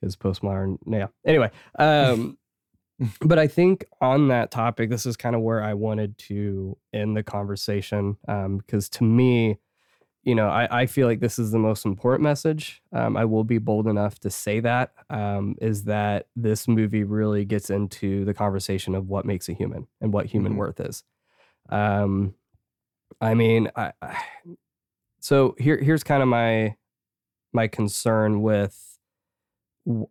[0.00, 1.08] because postmodern, yeah.
[1.26, 2.38] Anyway, um,
[3.22, 7.16] but I think on that topic, this is kind of where I wanted to end
[7.16, 9.58] the conversation um, because to me,
[10.24, 12.82] you know, I, I feel like this is the most important message.
[12.92, 17.44] Um, I will be bold enough to say that um, is that this movie really
[17.46, 20.56] gets into the conversation of what makes a human and what human Mhm.
[20.56, 21.04] worth is.
[21.70, 22.34] Um,
[23.20, 24.22] I mean, I, I
[25.20, 26.76] so here here's kind of my
[27.52, 28.89] my concern with.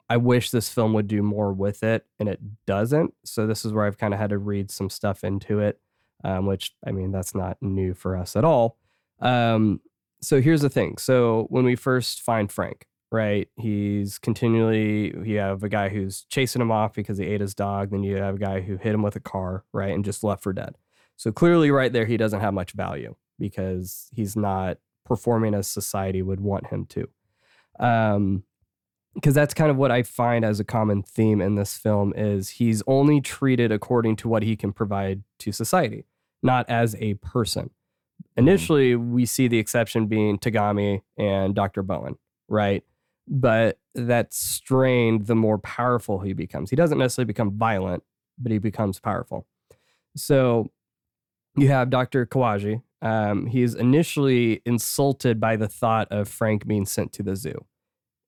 [0.10, 3.14] I wish this film would do more with it, and it doesn't.
[3.24, 5.80] So this is where I've kind of had to read some stuff into it,
[6.24, 8.78] um, which I mean that's not new for us at all.
[9.20, 9.82] Um,
[10.22, 10.98] so here's the thing.
[10.98, 16.62] So when we first find Frank, right, he's continually you have a guy who's chasing
[16.62, 17.92] him off because he ate his dog.
[17.92, 20.44] Then you have a guy who hit him with a car, right, and just left
[20.44, 20.76] for dead.
[21.16, 26.22] So clearly, right there, he doesn't have much value because he's not performing as society
[26.22, 27.10] would want him to.
[27.80, 28.44] Um,
[29.16, 32.50] because that's kind of what I find as a common theme in this film is
[32.50, 36.06] he's only treated according to what he can provide to society,
[36.44, 37.72] not as a person.
[38.38, 41.84] Initially, we see the exception being Tagami and Dr.
[41.84, 42.16] Bowen,
[42.48, 42.84] right?
[43.28, 46.70] But that's strained the more powerful he becomes.
[46.70, 48.04] He doesn't necessarily become violent,
[48.38, 49.46] but he becomes powerful.
[50.16, 50.72] So
[51.58, 52.26] you have Dr.
[52.26, 52.82] Kawaji.
[53.02, 57.66] Um, he's initially insulted by the thought of Frank being sent to the zoo.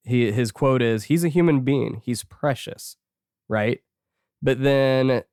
[0.03, 2.97] He, his quote is, He's a human being, he's precious,
[3.47, 3.81] right?
[4.41, 5.23] But then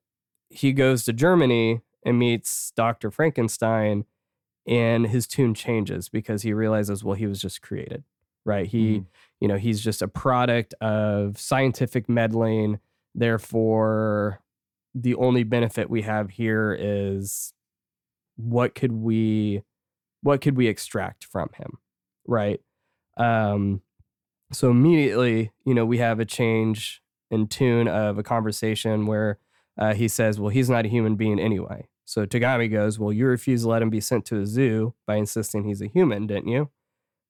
[0.49, 3.11] he goes to Germany and meets Dr.
[3.11, 4.05] Frankenstein,
[4.67, 8.03] and his tune changes because he realizes, well, he was just created,
[8.45, 8.67] right?
[8.67, 9.05] He, Mhm.
[9.39, 12.79] you know, he's just a product of scientific meddling.
[13.15, 14.41] Therefore,
[14.93, 17.53] the only benefit we have here is
[18.35, 19.63] what could we
[20.21, 21.77] what could we extract from him
[22.25, 22.61] right
[23.17, 23.81] um
[24.51, 29.37] so immediately you know we have a change in tune of a conversation where
[29.77, 33.25] uh, he says well he's not a human being anyway so tagami goes well you
[33.25, 36.47] refused to let him be sent to a zoo by insisting he's a human didn't
[36.47, 36.69] you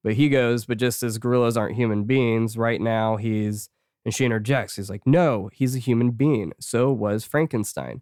[0.03, 3.69] but he goes but just as gorillas aren't human beings right now he's
[4.05, 8.01] and she interjects he's like no he's a human being so was frankenstein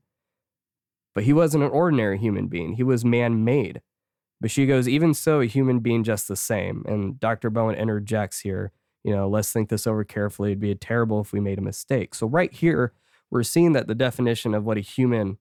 [1.18, 2.74] but he wasn't an ordinary human being.
[2.74, 3.82] He was man made.
[4.40, 6.84] But she goes, even so, a human being just the same.
[6.88, 7.50] And Dr.
[7.50, 8.72] Bowen interjects here,
[9.04, 10.52] you know, let's think this over carefully.
[10.52, 12.16] It'd be terrible if we made a mistake.
[12.16, 12.94] So, right here,
[13.32, 15.38] we're seeing that the definition of what a human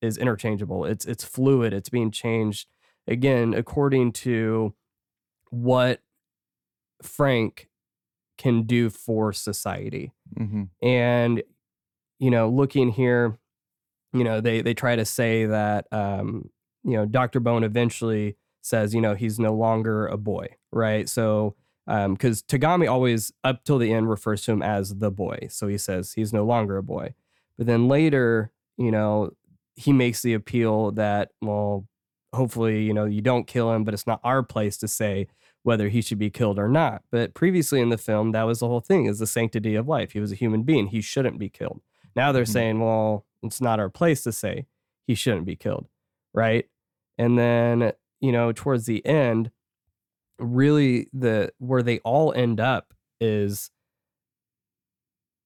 [0.00, 0.84] is interchangeable.
[0.84, 1.72] It's it's fluid.
[1.72, 2.68] It's being changed
[3.08, 4.74] again according to
[5.50, 6.00] what
[7.02, 7.68] Frank
[8.38, 11.42] can do for society hmm and
[12.18, 13.38] you know looking here
[14.12, 16.48] you know they they try to say that um
[16.84, 21.54] you know dr bowen eventually says you know he's no longer a boy right so
[21.86, 25.48] um because tagami always up till the end refers to him as the boy.
[25.50, 27.14] So he says he's no longer a boy.
[27.58, 29.32] But then later you know
[29.76, 31.86] he makes the appeal that well
[32.34, 35.26] hopefully you know you don't kill him but it's not our place to say
[35.64, 37.02] whether he should be killed or not.
[37.10, 40.12] But previously in the film that was the whole thing is the sanctity of life.
[40.12, 40.88] He was a human being.
[40.88, 41.80] He shouldn't be killed.
[42.16, 42.52] Now they're Mhm.
[42.52, 44.66] saying well it's not our place to say
[45.06, 45.88] he shouldn't be killed
[46.34, 46.66] right?
[47.18, 49.50] And then you know towards the end
[50.42, 53.70] really the where they all end up is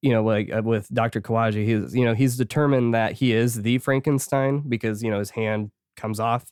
[0.02, 3.62] you know like uh, with dr kawaji he's you know he's determined that he is
[3.62, 6.44] the frankenstein because you know his hand comes off.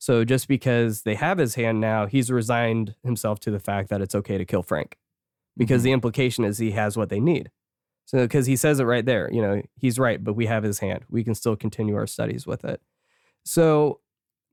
[0.00, 4.00] So just because they have his hand now he's resigned himself to the fact that
[4.00, 4.96] it's okay to kill frank
[5.56, 5.84] because Mhm.
[5.84, 7.50] the implication is he has what they need.
[8.06, 10.80] So because he says it right there you know he's right but we have his
[10.80, 11.04] hand.
[11.08, 12.80] We can still continue our studies with it.
[13.44, 14.00] So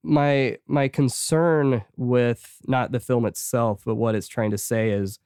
[0.05, 5.19] my my concern with not the film itself but what it's trying to say is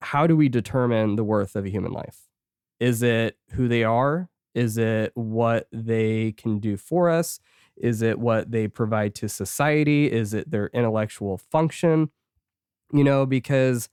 [0.00, 2.28] how do we determine the worth of a human life?
[2.80, 4.28] Is it who they are?
[4.54, 7.38] Is it what they can do for us?
[7.76, 10.10] Is it what they provide to society?
[10.10, 12.10] Is it their intellectual function?
[12.92, 13.88] You know because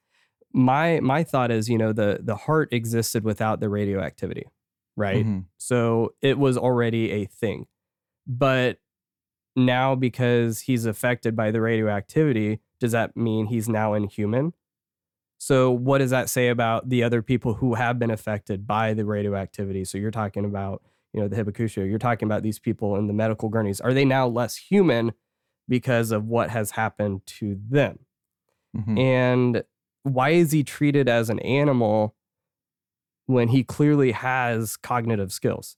[0.52, 4.48] my my thought is you know the the heart existed without the radioactivity
[4.96, 5.26] right?
[5.26, 5.46] Mhm.
[5.58, 7.68] so it was already a thing.
[8.28, 8.80] But
[9.56, 14.54] now because he's affected by the radioactivity does that mean he's now inhuman?
[15.38, 19.06] So what does that say about the other people who have been affected by the
[19.06, 19.84] radioactivity?
[19.86, 20.82] So you're talking about
[21.14, 23.82] you know the hibakusha you're talking about these people in the medical gurneys.
[23.82, 25.14] Are they now less human
[25.68, 28.00] because of what has happened to them?
[28.78, 29.00] Mhm.
[29.00, 29.64] and
[30.04, 32.16] why is he treated as an animal
[33.26, 35.78] when he clearly has cognitive skills?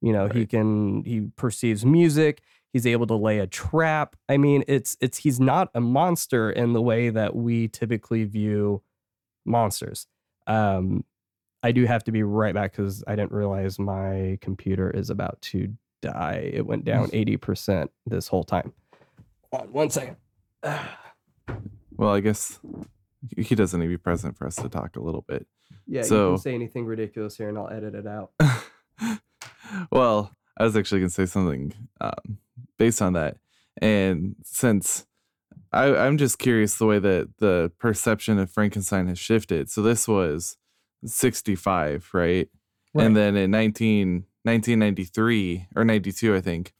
[0.00, 2.40] You know he can he perceives music
[2.78, 4.14] he's able to lay a trap.
[4.28, 8.82] I mean it's it's he's not a monster in the way that we typically view
[9.44, 10.06] monsters.
[10.46, 11.04] Um
[11.64, 15.40] i do have to be right back because i didn't realize my computer is about
[15.42, 16.50] to die.
[16.54, 18.72] It went down 80% this whole time.
[19.52, 20.16] On one second.
[21.96, 22.60] Well, I guess
[23.36, 25.48] he doesn't need to be present for us to talk a little bit.
[25.84, 28.30] Yeah, you So- can say anything ridiculous here, and I'll edit it out.
[29.90, 32.38] well, I was actually going to say something um,
[32.78, 33.36] based on that.
[33.80, 35.06] And since
[35.72, 39.70] I, I'm just curious the way that the perception of Frankenstein has shifted.
[39.70, 40.56] So this was
[41.04, 42.48] 65, right?
[42.94, 46.72] And then in 19, 1993 or 92, I think,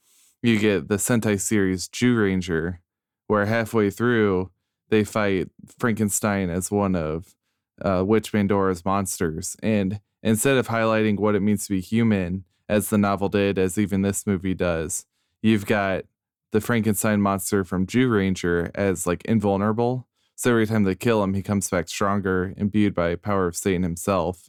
[0.43, 2.79] you get the Sentai series Zyuranger,
[3.27, 4.51] where halfway through
[4.89, 7.35] they fight Frankenstein as one of
[7.83, 9.57] uh, Witch Bandora's monsters.
[9.63, 13.79] And instead of highlighting what it means to be human, as the novel did, as
[13.79, 15.05] even this movie does,
[15.43, 16.05] you've got
[16.53, 20.07] the Frankenstein monster from Zyuranger as like invulnerable.
[20.35, 23.83] So every time they kill him, he comes back stronger, imbued by power of Satan
[23.83, 24.49] himself.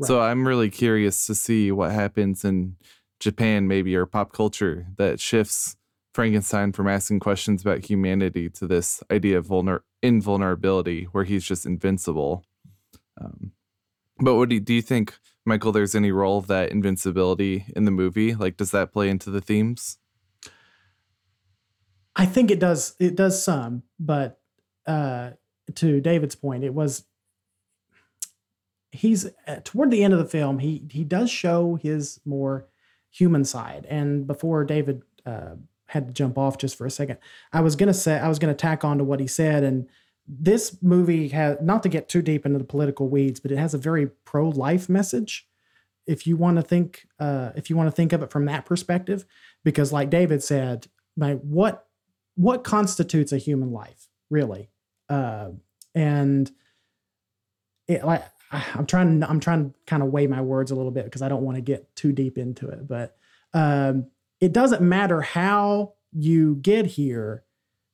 [0.00, 2.76] So I'm really curious to see what happens in
[3.20, 5.76] Japan, maybe or pop culture, that shifts
[6.12, 11.64] Frankenstein from asking questions about humanity to this idea of vulner- invulnerability, where he's just
[11.64, 12.44] invincible.
[13.20, 13.52] Um,
[14.18, 15.14] but what do you, do you think,
[15.44, 15.72] Michael?
[15.72, 18.34] There's any role of that invincibility in the movie?
[18.34, 19.98] Like, does that play into the themes?
[22.16, 22.94] I think it does.
[22.98, 24.40] It does some, but
[24.86, 25.30] uh,
[25.74, 27.04] to David's point, it was
[28.92, 30.60] he's uh, toward the end of the film.
[30.60, 32.66] He he does show his more
[33.10, 33.86] human side.
[33.88, 35.54] And before David uh,
[35.86, 37.18] had to jump off just for a second,
[37.52, 39.64] I was gonna say I was gonna tack on to what he said.
[39.64, 39.88] And
[40.26, 43.74] this movie has not to get too deep into the political weeds, but it has
[43.74, 45.48] a very pro life message.
[46.06, 48.66] If you want to think, uh, if you want to think of it from that
[48.66, 49.24] perspective,
[49.64, 50.86] because like David said,
[51.16, 51.83] like what
[52.36, 54.70] what constitutes a human life really?
[55.08, 55.50] Uh
[55.94, 56.50] and
[57.86, 61.04] it like i'm trying i'm trying to kind of weigh my words a little bit
[61.04, 63.16] because i don't want to get too deep into it but
[63.52, 64.06] um
[64.40, 67.44] it doesn't matter how you get here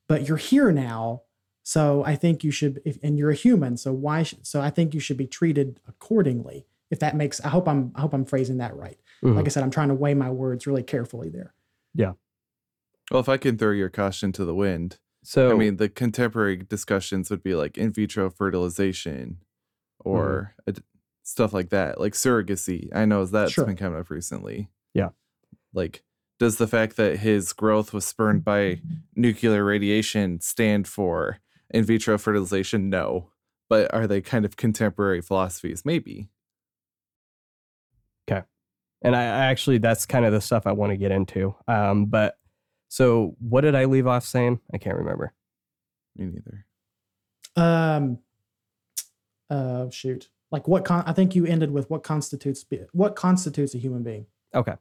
[0.07, 1.21] but you're here now.
[1.63, 4.69] So i think you should if, and you're a human so why should, so i
[4.69, 8.25] think you should be treated accordingly if that makes i hope i'm i hope i'm
[8.25, 8.97] phrasing that right.
[9.23, 9.35] Mhm.
[9.35, 11.53] like i said i'm trying to weigh my words really carefully there
[13.11, 16.57] Well, if I can throw your caution to the wind, So I mean, the contemporary
[16.57, 19.37] discussions would be like in vitro fertilization
[19.99, 20.83] or ad-
[21.23, 22.89] stuff like that, like surrogacy.
[22.95, 23.65] I know that's Sure.
[23.65, 24.69] been coming up recently.
[24.93, 25.09] Yeah.
[25.73, 26.03] Like,
[26.39, 28.81] does the fact that his growth was spurned by
[29.15, 31.37] nuclear radiation stand for
[31.69, 32.89] in vitro fertilization?
[32.89, 33.29] No.
[33.69, 35.83] But are they kind of contemporary philosophies?
[35.85, 36.29] Maybe.
[38.29, 38.43] Okay.
[39.03, 41.55] And I, I actually that's kind of the stuff I want to get into.
[41.67, 42.35] Um, but
[42.91, 44.59] so what did I leave off saying?
[44.73, 45.33] I can't remember.
[46.17, 46.65] Me neither.
[47.55, 48.19] Um.
[49.49, 50.27] Uh, shoot.
[50.51, 50.83] Like what?
[50.83, 54.25] Con- I think you ended with what constitutes be- what constitutes a human being.
[54.53, 54.73] Okay.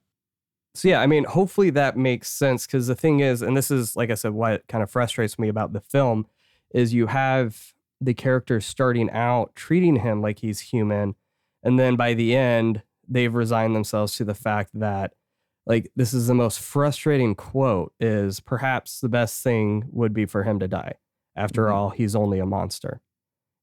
[0.74, 3.94] So yeah, I mean, hopefully that makes sense because the thing is, and this is
[3.94, 6.26] like I said, what kind of frustrates me about the film
[6.74, 11.14] is you have the characters starting out treating him like he's human,
[11.62, 15.12] and then by the end they've resigned themselves to the fact that
[15.66, 20.42] like this is the most frustrating quote is perhaps the best thing would be for
[20.42, 20.94] him to die.
[21.36, 21.72] After Mhm.
[21.72, 23.00] all, he's only a monster.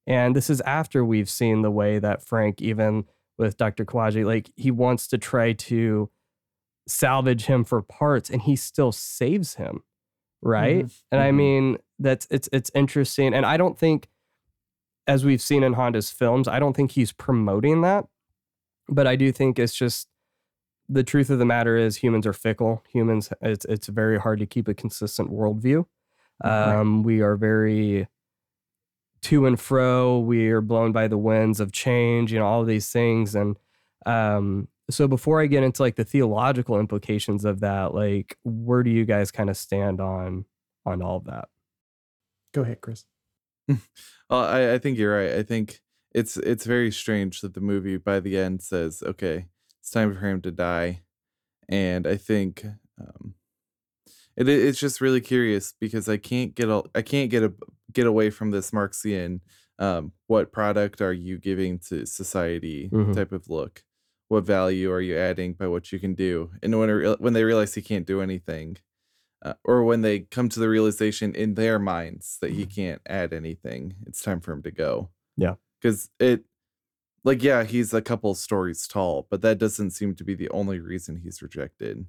[0.05, 3.05] And this is after we've seen the way that Frank, even
[3.37, 3.83] with Dr.
[3.85, 6.09] Kawaji, like he wants to try to
[6.87, 9.83] salvage him for parts and he still saves him.
[10.41, 10.85] Right.
[10.85, 11.01] Mhm.
[11.11, 11.35] And I Mhm.
[11.35, 13.33] mean, that's it's it's interesting.
[13.33, 14.07] And I don't think,
[15.07, 18.07] as we've seen in Honda's films, I don't think he's promoting that.
[18.87, 20.07] But I do think it's just
[20.89, 22.83] the truth of the matter is humans are fickle.
[22.93, 25.85] Humans, it's it's very hard to keep a consistent worldview.
[26.43, 26.75] Right.
[26.75, 28.07] Um, we are very
[29.23, 30.19] to and fro.
[30.19, 33.35] We are blown by the winds of change, you know, all of these things.
[33.35, 33.57] And
[34.05, 38.89] um, so before I get into like the theological implications of that, like where do
[38.89, 40.45] you guys kind of stand on
[40.85, 41.49] on all of that?
[42.53, 43.05] Go ahead, Chris.
[44.29, 45.35] Well, I, I think you're right.
[45.35, 45.79] I think
[46.13, 49.45] it's it's very strange that the movie by the end says, "Okay,
[49.87, 51.03] it's time for him to die,"
[51.69, 52.65] and I think
[52.99, 53.35] um,
[54.35, 57.53] it it's just really curious because I can't get a, I can't get a
[57.93, 59.39] get away from this Marxian.
[59.79, 62.89] Um, what product are you giving to society?
[62.91, 63.13] Mhm.
[63.13, 63.83] Type of look.
[64.27, 66.51] What value are you adding by what you can do?
[66.61, 68.77] And when when they realize he can't do anything,
[69.43, 73.31] uh, or when they come to the realization in their minds that he can't add
[73.33, 75.11] anything, it's time for him to go.
[75.37, 75.55] Yeah.
[75.81, 76.43] Because it,
[77.27, 80.79] like, yeah, he's a couple stories tall, but that doesn't seem to be the only
[80.79, 82.05] reason he's rejected.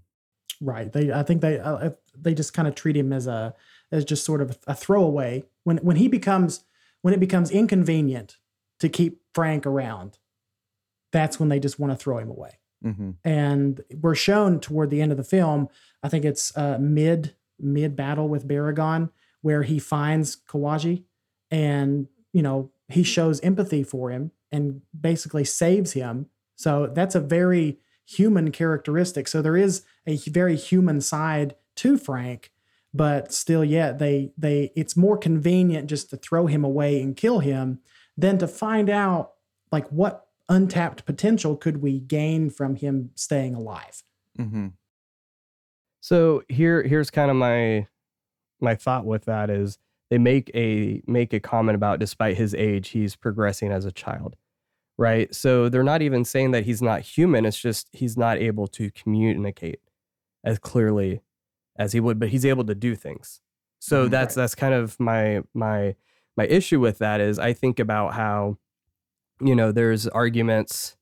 [0.60, 0.92] Right.
[0.92, 1.12] They.
[1.12, 1.58] I think they.
[1.58, 3.54] Uh, they just kind of treat him as a
[3.92, 5.44] as just sort of a throwaway.
[5.64, 6.64] When when he becomes
[7.02, 8.38] when it becomes inconvenient
[8.80, 10.18] to keep Frank around,
[11.12, 12.58] that's when they just want to throw him away.
[12.82, 15.68] hmm and we're shown toward the end of the film
[16.02, 19.10] i think it's uh, mid mid battle with baragon
[19.42, 21.02] where he finds kawaji
[21.50, 26.26] and you know he shows empathy for him and basically saves him.
[26.56, 29.28] So that's a very human characteristic.
[29.28, 32.50] So there is a very human side to frank
[32.94, 37.40] but still yet they they it's more convenient just to throw him away and kill
[37.40, 37.80] him
[38.16, 39.32] than to find out
[39.70, 44.02] like what untapped potential could we gain from him staying alive.
[44.36, 44.68] Hmm
[46.00, 47.86] So here here's kind of my
[48.60, 49.78] my thought with that is
[50.10, 54.36] they make a make a comment about despite his age he's progressing as a child.
[54.98, 55.32] Right?
[55.34, 58.90] So they're not even saying that he's not human, it's just he's not able to
[58.90, 59.80] communicate
[60.44, 61.20] as clearly
[61.78, 63.40] as he would, but he's able to do things.
[63.80, 64.10] So Mhm.
[64.10, 65.94] that's that's kind of my my
[66.36, 68.58] my issue with that is I think about how,
[69.40, 70.96] you know, there's arguments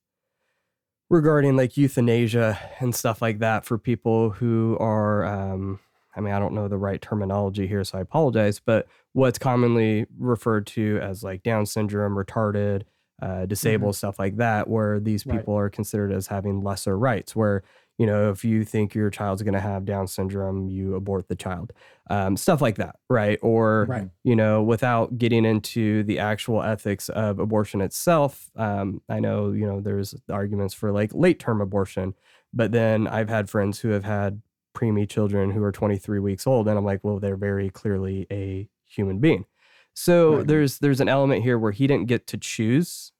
[1.08, 5.78] regarding like euthanasia and stuff like that for people who are, um,
[6.16, 10.06] I mean, I don't know the right terminology here, so I apologize, but what's commonly
[10.18, 12.82] referred to as like Down syndrome, retarded,
[13.22, 15.38] uh, disabled, stuff like that, where these Right.
[15.38, 17.62] people are considered as having lesser rights, where
[17.98, 21.34] you know, if you think your child's going to have Down syndrome, you abort the
[21.34, 21.72] child,
[22.10, 23.38] um, stuff like that, right?
[23.40, 24.10] Or Right.
[24.22, 29.66] you know, without getting into the actual ethics of abortion itself, um, I know you
[29.66, 32.14] know there's arguments for like late term abortion,
[32.52, 34.42] but then I've had friends who have had
[34.76, 38.68] preemie children who are 23 weeks old, and I'm like, well, they're very clearly a
[38.84, 39.46] human being.
[39.94, 40.46] So Right.
[40.46, 43.12] there's there's an element here where he didn't get to choose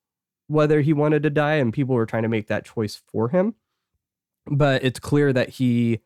[0.49, 3.55] whether he wanted to die, and people were trying to make that choice for him.
[4.47, 6.01] But it's clear that he,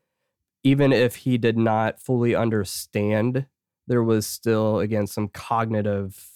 [0.65, 3.47] even if he did not fully understand,
[3.89, 6.31] there was still again some cognitive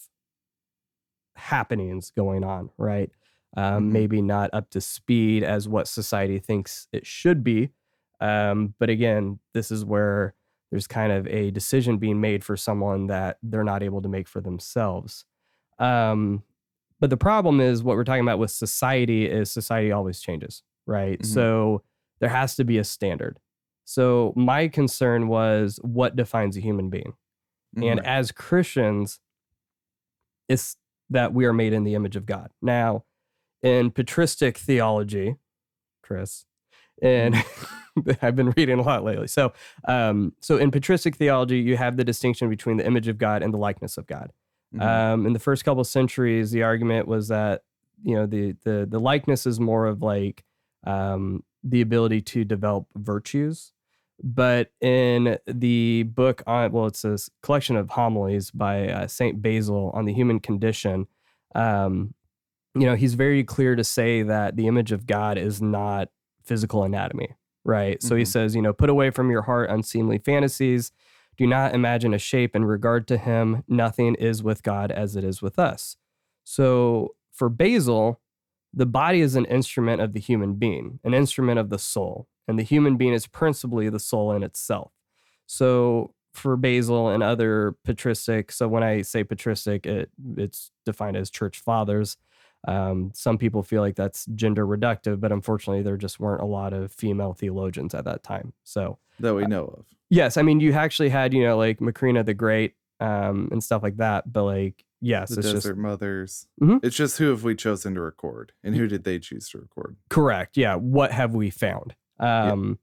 [1.37, 3.11] happenings going on, right?
[3.57, 3.93] Um, Mhm.
[3.93, 7.71] Maybe not up to speed as what society thinks it should be.
[8.21, 10.35] Um, but again, this is where
[10.71, 14.27] there's kind of a decision being made for someone that they're not able to make
[14.29, 15.25] for themselves.
[15.79, 16.43] Um,
[17.01, 21.19] but the problem is what we're talking about with society is society always changes, right?
[21.21, 21.27] Mhm.
[21.27, 21.83] So
[22.21, 23.39] there has to be a standard.
[23.85, 27.15] So my concern was what defines a human being?
[27.77, 28.05] And Mhm.
[28.05, 29.21] as Christians,
[30.49, 30.77] it's
[31.11, 32.51] that we are made in the image of God.
[32.63, 33.05] Now,
[33.63, 35.37] in patristic theology,
[36.03, 36.47] Chris,
[37.03, 37.37] and
[38.23, 39.29] I've been reading a lot lately.
[39.29, 39.53] So,
[39.87, 43.53] um, so in patristic theology, you have the distinction between the image of God and
[43.53, 44.33] the likeness of God.
[44.75, 44.83] Mhm.
[44.83, 47.63] Um, in the first couple centuries, the argument was that
[48.03, 50.45] you know the the the likeness is more of like
[50.85, 53.73] um, the ability to develop virtues.
[54.23, 59.91] But in the book on well, it's a collection of homilies by uh, Saint Basil
[59.95, 61.07] on the human condition.
[61.55, 62.15] Um,
[62.75, 66.09] you know, he's very clear to say that the image of God is not
[66.45, 67.35] physical anatomy,
[67.65, 68.03] right?
[68.03, 68.29] So he Mhm.
[68.29, 70.93] says, you know, put away from your heart unseemly fantasies.
[71.37, 73.65] Do not imagine a shape in regard to him.
[73.67, 75.97] Nothing is with God as it is with us.
[76.45, 78.21] So for Basil,
[78.73, 82.59] the body is an instrument of the human being, an instrument of the soul, and
[82.59, 84.93] the human being is principally the soul in itself.
[85.47, 91.31] So for Basil and other patristic, so when I say patristic, it it's defined as
[91.31, 92.17] church fathers.
[92.67, 96.73] Um, some people feel like that's gender reductive, but unfortunately, there just weren't a lot
[96.73, 98.53] of female theologians at that time.
[98.65, 99.87] So that we know of.
[100.11, 103.83] Yes, I mean you actually had you know like Macrina the Great um, and stuff
[103.83, 106.47] like that, but like yes, The it's Desert just Mothers.
[106.61, 106.85] Mhm.
[106.85, 109.97] It's just who have we chosen to record and who did they choose to record?
[110.09, 110.57] correct.
[110.57, 111.95] Yeah, what have we found?
[112.21, 112.79] Um,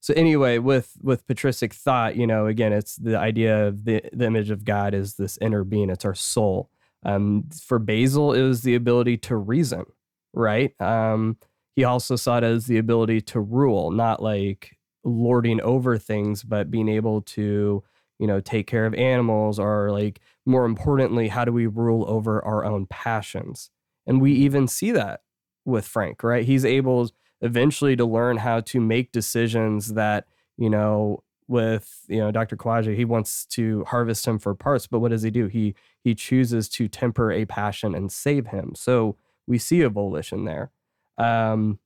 [0.00, 4.26] So anyway, with with patristic thought, you know, again, it's the idea of the the
[4.26, 5.88] image of God is this inner being.
[5.90, 6.68] It's our soul.
[7.04, 9.84] Um, for Basil, it was the ability to reason,
[10.32, 10.78] right?
[10.80, 11.36] Um,
[11.76, 16.70] he also saw it as the ability to rule, not like lording over things, but
[16.70, 17.82] being able to,
[18.18, 22.42] you know, take care of animals, or like more importantly, how do we rule over
[22.44, 23.70] our own passions?
[24.06, 25.20] And we even see that
[25.64, 26.44] with Frank, right?
[26.44, 30.26] He's able eventually to learn how to make decisions that,
[30.56, 32.56] you know, with, you know, Dr.
[32.56, 35.46] Kawaji, he wants to harvest him for parts, but what does he do?
[35.46, 38.72] He he chooses to temper a passion and save him.
[38.74, 39.16] So
[39.46, 40.70] we see a volition there.
[41.18, 41.78] Um,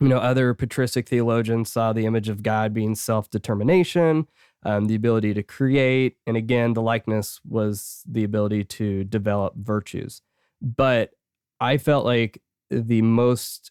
[0.00, 4.26] you know, other patristic theologians saw the image of God being self determination,
[4.64, 6.16] um, the ability to create.
[6.26, 10.20] And again, the likeness was the ability to develop virtues.
[10.60, 11.12] But
[11.60, 13.70] I felt like the most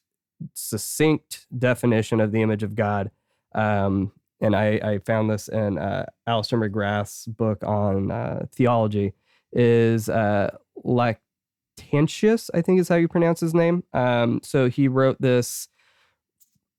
[0.53, 3.11] succinct definition of the image of God,
[3.53, 4.11] um,
[4.43, 9.13] and I, I found this in uh, Alister McGrath's book on uh, theology,
[9.51, 10.55] is uh,
[10.85, 13.83] Lactantius, I think is how you pronounce his name.
[13.93, 15.69] Um, so he wrote this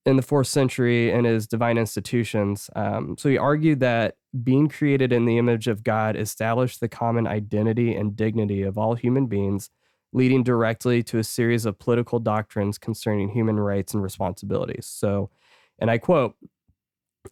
[0.06, 2.68] in the fourth century in his Divine Institutions.
[2.76, 7.26] Um, so he argued that being created in the image of God established the common
[7.26, 9.70] identity and dignity of all human beings,
[10.12, 14.86] leading directly to a series of political doctrines concerning human rights and responsibilities.
[14.86, 15.30] So,
[15.78, 16.36] and I quote,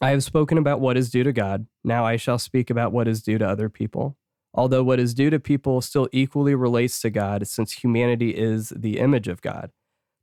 [0.01, 1.67] I have spoken about what is due to God.
[1.83, 4.17] Now I shall speak about what is due to other people.
[4.53, 8.99] Although what is due to people still equally relates to God, since humanity is the
[8.99, 9.71] image of God.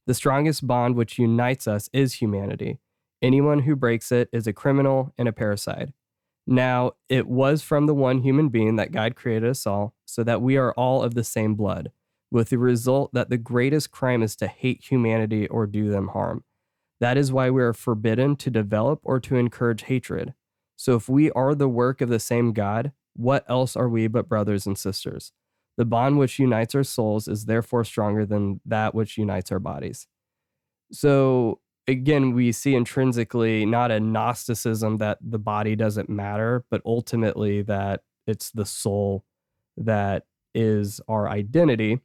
[0.07, 2.79] The strongest bond which unites us is humanity.
[3.23, 5.91] Anyone who breaks it is a criminal and a parasite.
[6.47, 10.43] Now, it was from the one human being that God created us all, so that
[10.43, 11.93] we are all of the same blood,
[12.31, 16.45] with the result that the greatest crime is to hate humanity or do them harm.
[17.01, 20.35] That is why we are forbidden to develop or to encourage hatred.
[20.77, 24.29] So, if we are the work of the same God, what else are we but
[24.29, 25.33] brothers and sisters?
[25.77, 30.07] The bond which unites our souls is therefore stronger than that which unites our bodies.
[30.93, 37.63] So again, we see intrinsically not a Gnosticism that the body doesn't matter, but ultimately
[37.63, 39.25] that it's the soul
[39.77, 40.25] that
[40.55, 42.01] is our identity.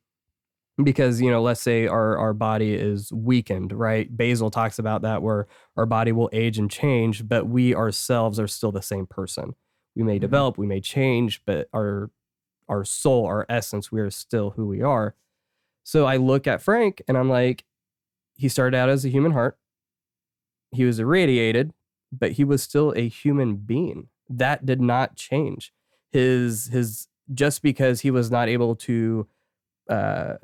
[0.83, 4.15] Because, you know, let's say our, our body is weakened, right?
[4.15, 5.47] Basil talks about that where
[5.77, 9.55] our body will age and change, but we ourselves are still the same person.
[9.95, 10.21] We may Mhm.
[10.21, 12.11] develop, we may change, but our
[12.67, 15.13] our soul, our essence, we are still who we are.
[15.83, 17.63] So I look at Frank and I'm like,
[18.33, 19.59] he started out as a human heart.
[20.71, 21.73] He was irradiated,
[22.11, 24.09] but he was still a human being.
[24.27, 25.71] That did not change.
[26.11, 29.27] His his just because he was not able to
[29.89, 30.35] uh,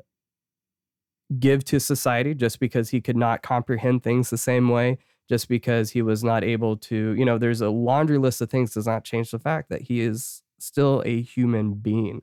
[1.38, 4.98] give to society, just because he could not comprehend things the same way,
[5.28, 8.74] just because he was not able to, you know, there's a laundry list of things
[8.74, 12.22] does not change the fact that he is still a human being.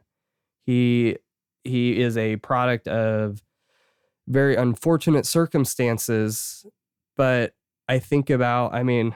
[0.65, 1.17] He
[1.63, 3.41] he is a product of
[4.27, 6.65] very unfortunate circumstances,
[7.17, 7.53] but
[7.87, 9.15] I think about, I mean,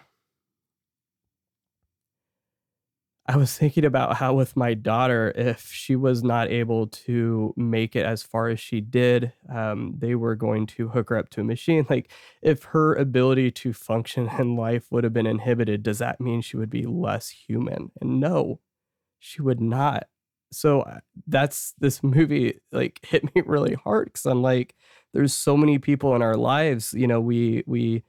[3.26, 7.96] I was thinking about how with my daughter, if she was not able to make
[7.96, 11.42] it as far as she did, um, they were going to hook her up to
[11.42, 11.86] a machine.
[11.90, 16.42] Like, if her ability to function in life would have been inhibited, does that mean
[16.42, 17.92] she would be less human?
[18.02, 18.60] And no,
[19.20, 20.08] she would not.
[20.52, 24.76] So uh, that's this movie like hit me really hard because I'm like,
[25.14, 28.04] there's so many people in our lives, you know, we we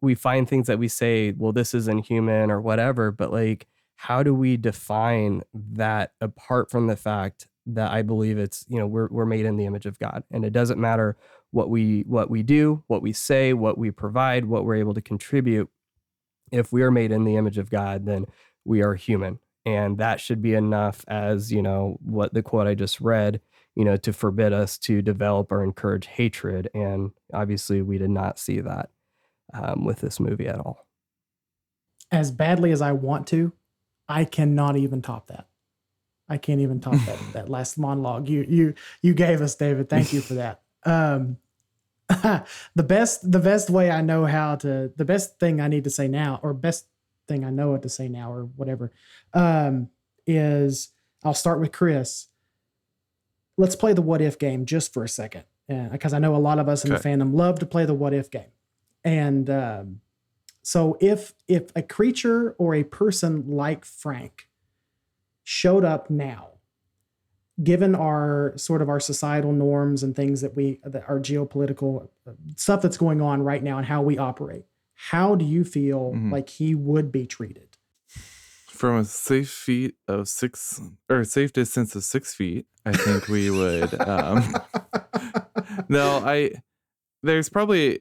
[0.00, 3.66] we find things that we say, well, this isn't human or whatever, but like
[4.00, 8.86] how do we define that apart from the fact that I believe it's, you know,
[8.86, 10.22] we're we're made in the image of God.
[10.30, 11.16] And it doesn't matter
[11.50, 15.02] what we what we do, what we say, what we provide, what we're able to
[15.02, 15.68] contribute.
[16.52, 18.26] If we are made in the image of God, then
[18.64, 19.40] we are human.
[19.66, 23.40] And that should be enough as, you know, what the quote I just read,
[23.74, 26.70] you know, to forbid us to develop or encourage hatred.
[26.72, 28.90] And obviously we did not see that
[29.52, 30.86] um, with this movie at all.
[32.12, 33.52] As badly as I want to,
[34.08, 35.46] I cannot even top that.
[36.28, 39.88] I can't even top that that last monologue you you you gave us, David.
[39.88, 40.62] Thank you for that.
[40.84, 41.38] Um,
[42.74, 45.90] the best the best way I know how to the best thing I need to
[45.90, 46.86] say now, or best
[47.26, 48.90] thing I know what to say now, or whatever,
[49.34, 49.90] um,
[50.26, 50.90] is
[51.22, 52.28] I'll start with Chris.
[53.56, 56.58] Let's play the what if game just for a second, because I know a lot
[56.58, 58.52] of us in the fandom love to play the what if game,
[59.04, 60.00] and um,
[60.68, 64.48] so if if a creature or a person like Frank
[65.42, 66.48] showed up now,
[67.62, 72.32] given our sort of our societal norms and things that we that our geopolitical uh,
[72.56, 74.64] stuff that's going on right now and how we operate,
[74.94, 76.32] how do you feel Mhm.
[76.32, 77.68] like he would be treated?
[78.68, 83.48] From a safe feet of six or safe distance of six feet, I think we
[83.50, 83.94] would.
[84.06, 84.42] Um,
[85.88, 86.50] no, I.
[87.22, 88.00] There's probably.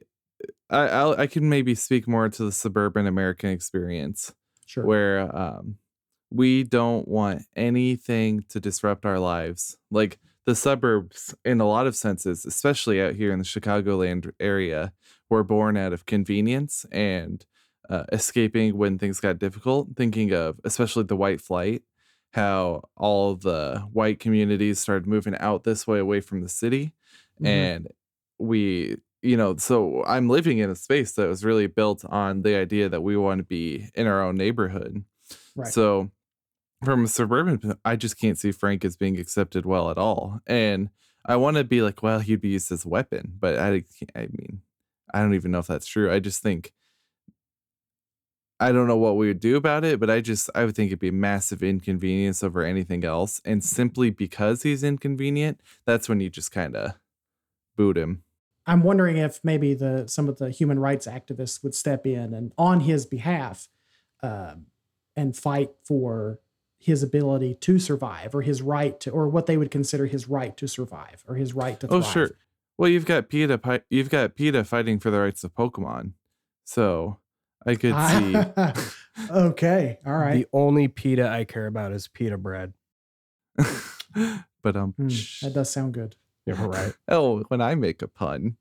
[0.69, 4.34] I I'll, I can maybe speak more to the suburban American experience
[4.65, 4.85] Sure.
[4.85, 5.77] where um,
[6.30, 9.77] we don't want anything to disrupt our lives.
[9.89, 14.91] Like the suburbs, in a lot of senses, especially out here in the Chicagoland area,
[15.30, 17.45] were born out of convenience and
[17.89, 19.89] uh, escaping when things got difficult.
[19.95, 21.84] Thinking of especially the white flight,
[22.34, 26.94] how all the white communities started moving out this way away from the city.
[27.41, 27.48] Mhm.
[27.48, 27.88] And
[28.38, 32.56] we, you know, so I'm living in a space that was really built on the
[32.56, 35.03] idea that we want to be in our own neighborhood.
[35.56, 35.72] right.
[35.72, 36.11] So
[36.84, 40.41] from a suburban, I just can't see Frank as being accepted well at all.
[40.45, 40.89] And
[41.26, 43.84] I want to be like, well, he'd be used as a weapon, but I,
[44.15, 44.61] I mean,
[45.14, 46.11] I don't even know if that's true.
[46.11, 46.73] I just think
[48.60, 50.88] I don't know what we would do about it, but I just I would think
[50.88, 53.39] it'd be a massive inconvenience over anything else.
[53.45, 56.94] And simply because he's inconvenient, that's when you just kind of
[57.76, 58.23] boot him.
[58.68, 62.52] I'm wondering if maybe the some of the human rights activists would step in and
[62.57, 63.69] on his behalf
[64.22, 64.68] um,
[65.15, 66.39] and fight for
[66.77, 70.56] his ability to survive or his right to or what they would consider his right
[70.57, 72.31] to survive or his right to Oh, sure.
[72.77, 73.84] Well, you've got PETA.
[73.89, 76.11] You've got PETA fighting for the rights of Pokemon.
[76.65, 77.18] So
[77.65, 78.91] I could see.
[79.31, 79.99] okay.
[80.06, 80.35] All right.
[80.35, 82.73] The only pita I care about is pita bread.
[83.56, 85.07] but um, Hmm,
[85.41, 86.15] that does sound good.
[86.55, 86.93] You're right.
[87.09, 88.57] oh, when I make a pun.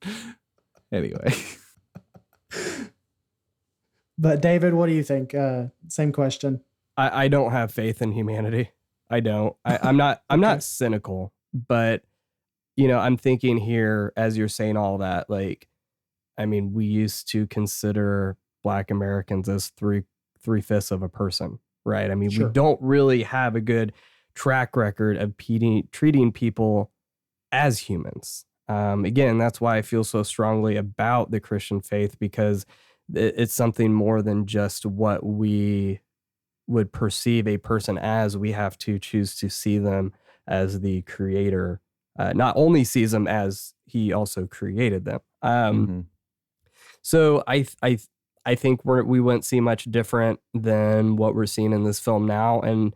[0.92, 1.32] Anyway,
[4.18, 5.34] But David, what do you think?
[5.34, 6.62] Uh, same question.
[6.96, 8.70] I, I don't have faith in humanity.
[9.10, 9.54] I don't.
[9.64, 10.22] I, I'm not.
[10.30, 10.48] I'm Okay.
[10.52, 12.02] not cynical, but
[12.76, 15.28] you know, I'm thinking here as you're saying all that.
[15.28, 15.68] Like,
[16.38, 20.04] I mean, we used to consider Black Americans as three
[20.40, 22.10] three fifths of a person, right?
[22.10, 22.46] I mean, Sure.
[22.46, 23.92] we don't really have a good
[24.34, 26.90] track record of treating, treating people
[27.56, 28.44] as humans.
[28.68, 32.66] Um, again, that's why I feel so strongly about the Christian faith because
[33.14, 36.00] it's something more than just what we
[36.66, 38.36] would perceive a person as.
[38.36, 40.12] We have to choose to see them
[40.46, 41.80] as the creator,
[42.18, 45.20] uh, not only sees them as he also created them.
[45.42, 46.00] Um, mm-hmm.
[47.02, 47.98] So I, I,
[48.44, 52.26] I think we're, we wouldn't see much different than what we're seeing in this film
[52.26, 52.60] now.
[52.60, 52.94] And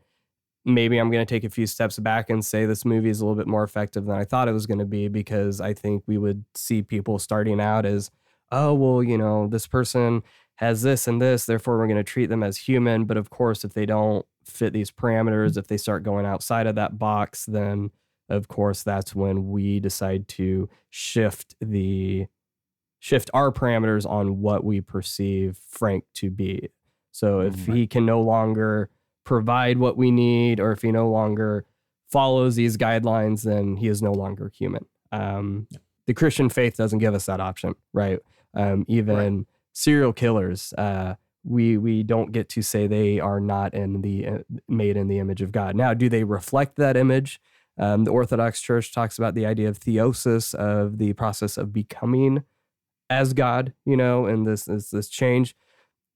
[0.64, 3.24] maybe I'm going to take a few steps back and say this movie is a
[3.24, 6.02] little bit more effective than I thought it was going to be because I think
[6.06, 8.10] we would see people starting out as,
[8.52, 10.22] oh, well, you know, this person
[10.56, 13.04] has this and this, therefore we're going to treat them as human.
[13.06, 16.74] But of course, if they don't fit these parameters, if they start going outside of
[16.74, 17.90] that box, then
[18.28, 22.26] of course that's when we decide to shift the
[22.98, 26.68] shift our parameters on what we perceive Frank to be.
[27.10, 27.72] So if mm-hmm.
[27.72, 28.90] he can no longer
[29.24, 31.64] provide what we need, or if he no longer
[32.10, 34.86] follows these guidelines, then he is no longer human.
[35.12, 35.68] Um,
[36.06, 38.18] the Christian faith doesn't give us that option, right?
[38.54, 39.46] Um, even right.
[39.72, 41.14] serial killers, uh,
[41.44, 44.38] we we don't get to say they are not in the uh,
[44.68, 45.74] made in the image of God.
[45.76, 47.40] Now, do they reflect that image?
[47.78, 52.44] Um, the Orthodox Church talks about the idea of theosis, of the process of becoming
[53.08, 55.56] as God, you know, and this this, this change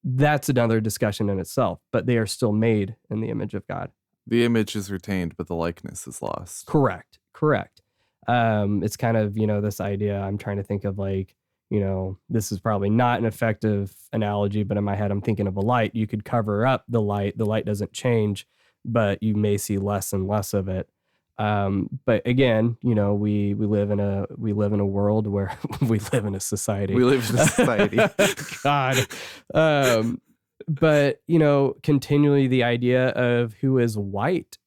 [0.05, 3.91] that's another discussion in itself, but they are still made in the image of God.
[4.27, 6.67] The image is retained, but the likeness is lost.
[6.67, 7.19] Correct.
[7.33, 7.81] Correct.
[8.29, 11.35] Um, it's kind of, you know, this idea I'm trying to think of like,
[11.71, 15.47] you know, this is probably not an effective analogy, but in my head, I'm thinking
[15.47, 15.95] of a light.
[15.95, 18.47] You could cover up the light, the light doesn't change,
[18.85, 20.89] but you may see less and less of it.
[21.39, 25.27] Um, but again, you know, we we live in a we live in a world
[25.27, 26.95] where we live in a society.
[26.95, 27.99] We live in a society.
[28.63, 29.07] God.
[29.53, 30.21] Um,
[30.69, 34.59] but you know, continually the idea of who is white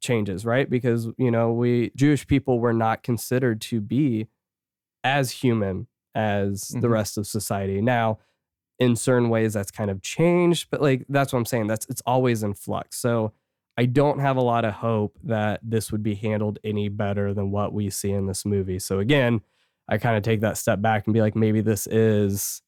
[0.00, 0.68] changes, right?
[0.68, 4.28] Because you know, we Jewish people were not considered to be
[5.02, 6.80] as human as mm-hmm.
[6.80, 7.80] the rest of society.
[7.80, 8.18] Now,
[8.78, 11.66] in certain ways, that's kind of changed, but like that's what I'm saying.
[11.66, 12.98] That's it's always in flux.
[12.98, 13.32] So
[13.76, 17.50] I don't have a lot of hope that this would be handled any better than
[17.50, 18.78] what we see in this movie.
[18.78, 19.40] So again,
[19.88, 22.62] I kind of take that step back and be like, maybe this is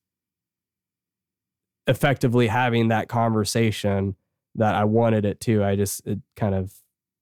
[1.86, 4.16] effectively having that conversation
[4.56, 5.64] that I wanted it to.
[5.64, 6.72] I just it kind of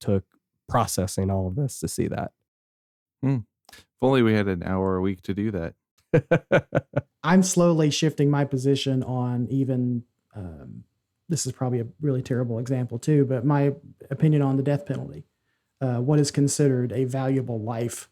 [0.01, 0.25] took
[0.69, 2.33] processing all of this to see that.
[3.23, 3.39] Hmm.
[3.71, 5.75] If only we had an hour a week to do that.
[7.23, 10.05] I'm slowly shifting my position on even
[10.35, 10.85] um,
[11.29, 13.73] this is probably a really terrible example too, but my
[14.11, 15.25] opinion on the death penalty,
[15.81, 18.09] uh, what is considered a valuable life.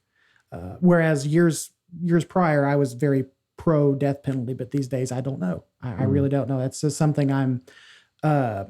[0.50, 1.70] Uh, whereas years
[2.02, 3.26] years prior, I was very
[3.56, 5.64] pro death penalty, but these days I don't know.
[5.80, 6.00] I, mm.
[6.00, 6.58] I really don't know.
[6.58, 7.62] That's just something I'm
[8.22, 8.64] uh,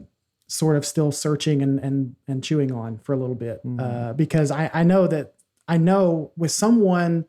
[0.49, 4.17] sort of still searching and and and chewing on for a little bit mm.
[4.17, 5.35] because I I know that
[5.69, 7.27] I know with someone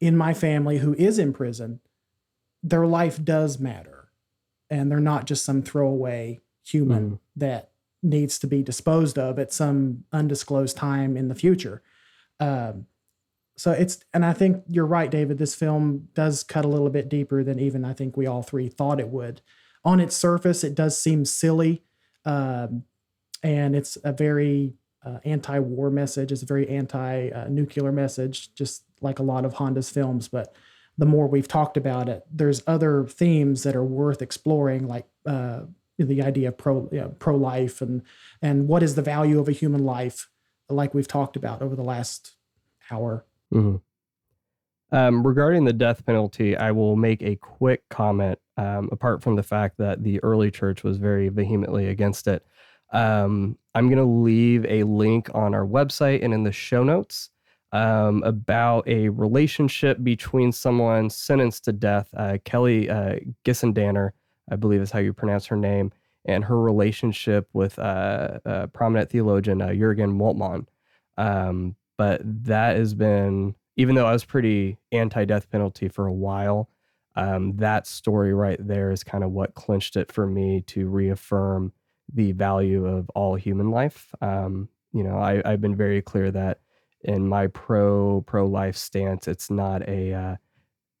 [0.00, 1.80] in my family who is in prison,
[2.62, 3.93] their life does matter
[4.74, 7.18] and they're not just some throwaway human mm.
[7.36, 7.70] that
[8.02, 11.82] needs to be disposed of at some undisclosed time in the future.
[12.40, 12.86] Um,
[13.56, 15.38] so it's, and I think you're right, David.
[15.38, 18.68] This film does cut a little bit deeper than even I think we all three
[18.68, 19.40] thought it would.
[19.84, 21.84] On its surface, it does seem silly,
[22.24, 22.84] um,
[23.42, 24.74] and it's a very
[25.04, 26.32] uh, anti-war message.
[26.32, 30.26] It's a very anti-nuclear message, just like a lot of Honda's films.
[30.28, 30.54] But
[30.96, 35.60] the more we've talked about it, there's other themes that are worth exploring, like uh,
[35.98, 38.02] the idea of pro you know, pro life and
[38.42, 40.28] and what is the value of a human life,
[40.68, 42.32] like we've talked about over the last
[42.90, 43.24] hour.
[43.52, 43.76] Mm-hmm.
[44.96, 48.38] Um, regarding the death penalty, I will make a quick comment.
[48.56, 52.46] Um, apart from the fact that the early church was very vehemently against it,
[52.92, 57.30] um, I'm going to leave a link on our website and in the show notes
[57.74, 64.12] um, about a relationship between someone sentenced to death, uh, Kelly uh, Gissendaner,
[64.48, 65.90] I believe is how you pronounce her name,
[66.24, 70.66] and her relationship with uh, uh prominent theologian uh, Jurgen Moltmann.
[71.18, 76.12] Um, but that has been, even though I was pretty anti death penalty for a
[76.12, 76.70] while,
[77.16, 81.72] um, that story right there is kind of what clinched it for me to reaffirm
[82.12, 84.14] the value of all human life.
[84.20, 86.60] Um, you know, I, I've been very clear that
[87.04, 90.36] in my pro pro life stance, it's not a uh,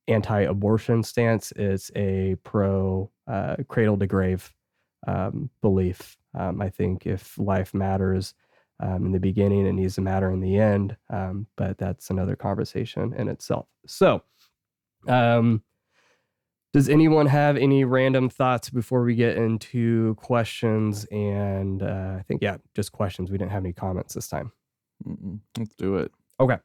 [0.08, 1.52] anti abortion stance.
[1.56, 4.52] It's a pro uh, cradle to grave
[5.06, 6.16] um, belief.
[6.38, 8.34] Um, I think if life matters
[8.80, 10.96] um, in the beginning, it needs to matter in the end.
[11.10, 13.66] Um, but that's another conversation in itself.
[13.86, 14.22] So,
[15.08, 15.62] um,
[16.72, 21.04] Does anyone have any random thoughts before we get into questions?
[21.12, 23.30] And uh, I think, yeah, just questions.
[23.30, 24.50] We didn't have any comments this time.
[25.06, 25.40] Mm-mm.
[25.58, 26.12] Let's do it.
[26.40, 26.58] Okay.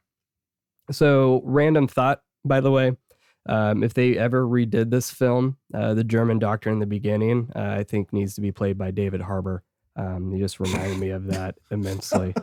[0.92, 2.94] So, random thought, by the way,
[3.48, 7.76] um, if they ever redid this film, uh, the German doctor in the beginning, uh,
[7.78, 9.64] I think needs to be played by David Harbour.
[9.96, 12.34] Um, he just reminded me of that immensely.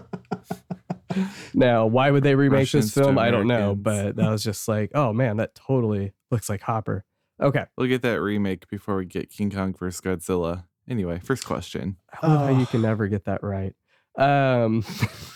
[1.54, 3.18] Now, why would they remake Russians this film?
[3.18, 7.04] I don't know, but that was just like, oh man, that totally looks like Hopper.
[7.40, 10.00] Okay, We'll get that remake before we get King Kong vs.
[10.00, 10.64] Godzilla.
[10.88, 11.96] Anyway, first question.
[12.22, 12.66] I love how you Oh.
[12.70, 13.74] can never get that right.
[14.18, 14.84] Um,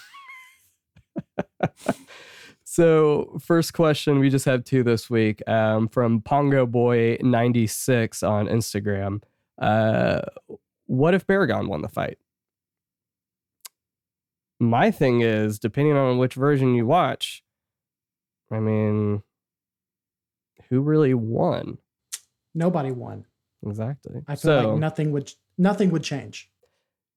[2.64, 8.46] so, first question, we just have two this week um, from Pongo Boy 96 on
[8.46, 9.22] Instagram.
[9.58, 10.22] Uh,
[10.86, 12.18] what if Baragon won the fight?
[14.58, 17.42] My thing is, depending on which version you watch,
[18.50, 19.22] I mean,
[20.68, 21.78] who really won?
[22.54, 23.26] Nobody won.
[23.66, 24.22] Exactly.
[24.26, 26.50] I feel so, like nothing would nothing would change.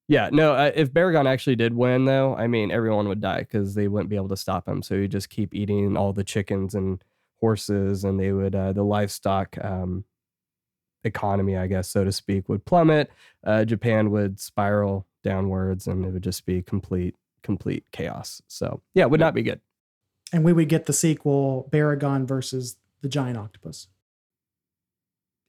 [0.06, 0.52] Yeah, no.
[0.52, 4.10] Uh, if Baragon actually did win, though, I mean, everyone would die because they wouldn't
[4.10, 4.82] be able to stop him.
[4.82, 7.02] So he'd just keep eating all the chickens and
[7.40, 10.04] horses, and they would uh, the livestock um,
[11.04, 13.10] economy, I guess, so to speak, would plummet.
[13.42, 18.42] Uh, Japan would spiral downwards, and it would just be complete, complete chaos.
[18.46, 19.60] So yeah, it would not be good.
[20.32, 23.88] And we would get the sequel Baragon versus the giant octopus.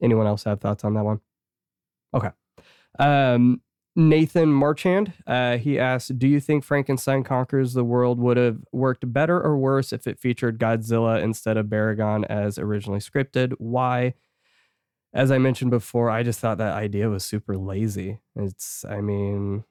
[0.00, 1.20] Anyone else have thoughts on that one?
[2.14, 2.30] Okay.
[2.98, 3.60] Um,
[3.98, 9.10] Nathan Marchand, uh, he asked, "Do you think Frankenstein Conquers the World would have worked
[9.10, 13.54] better or worse if it featured Godzilla instead of Baragon as originally scripted?
[13.58, 14.14] Why?"
[15.14, 18.20] As I mentioned before, I just thought that idea was super lazy.
[18.34, 19.64] It's, I mean,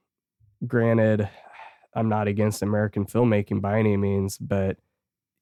[0.66, 1.30] granted,
[1.94, 4.78] I'm not against American filmmaking by any means, but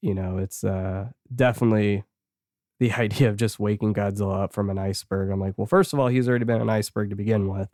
[0.02, 2.04] you know, it's uh, definitely
[2.80, 5.32] the idea of just waking Godzilla up from an iceberg.
[5.32, 7.70] I'm like, well, first of all, he's already been an iceberg to begin with.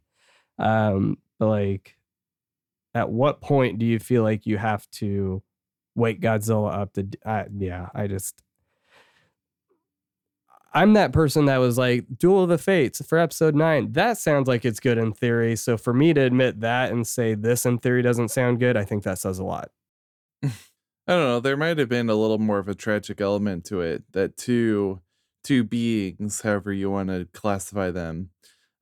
[0.59, 1.97] Um, but like,
[2.93, 5.41] at what point do you feel like you have to
[5.95, 7.07] wake Godzilla up to?
[7.57, 8.41] yeah, I just.
[10.71, 13.91] I'm that person that was like Duel of the Fates for episode nine.
[13.93, 15.55] That sounds like it's good in theory.
[15.55, 18.85] So for me to admit that and say this in theory doesn't sound good, I
[18.85, 19.71] think that says a lot.
[20.43, 20.49] I
[21.07, 21.39] don't know.
[21.39, 25.01] There might have been a little more of a tragic element to it that two
[25.43, 28.29] two beings, however you want to classify them,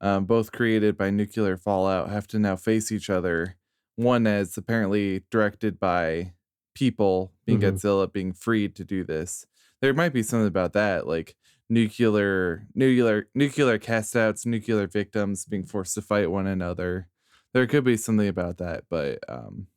[0.02, 3.56] um, both created by nuclear fallout, have to now face each other.
[3.96, 6.34] One as apparently directed by
[6.76, 7.74] people, being Mhm.
[7.74, 9.46] Godzilla, being freed to do this.
[9.82, 11.36] There might be something about that, like
[11.70, 17.10] nuclear, nuclear, nuclear castouts, nuclear victims being forced to fight one another.
[17.54, 19.68] There could be something about that, but um,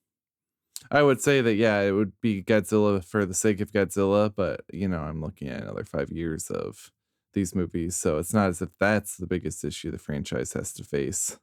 [0.90, 4.62] I would say that yeah, it would be Godzilla for the sake of Godzilla, but
[4.72, 6.90] you know, I'm looking at another five years of
[7.32, 10.84] these movies, so it's not as if that's the biggest issue the franchise has to
[10.84, 11.38] face.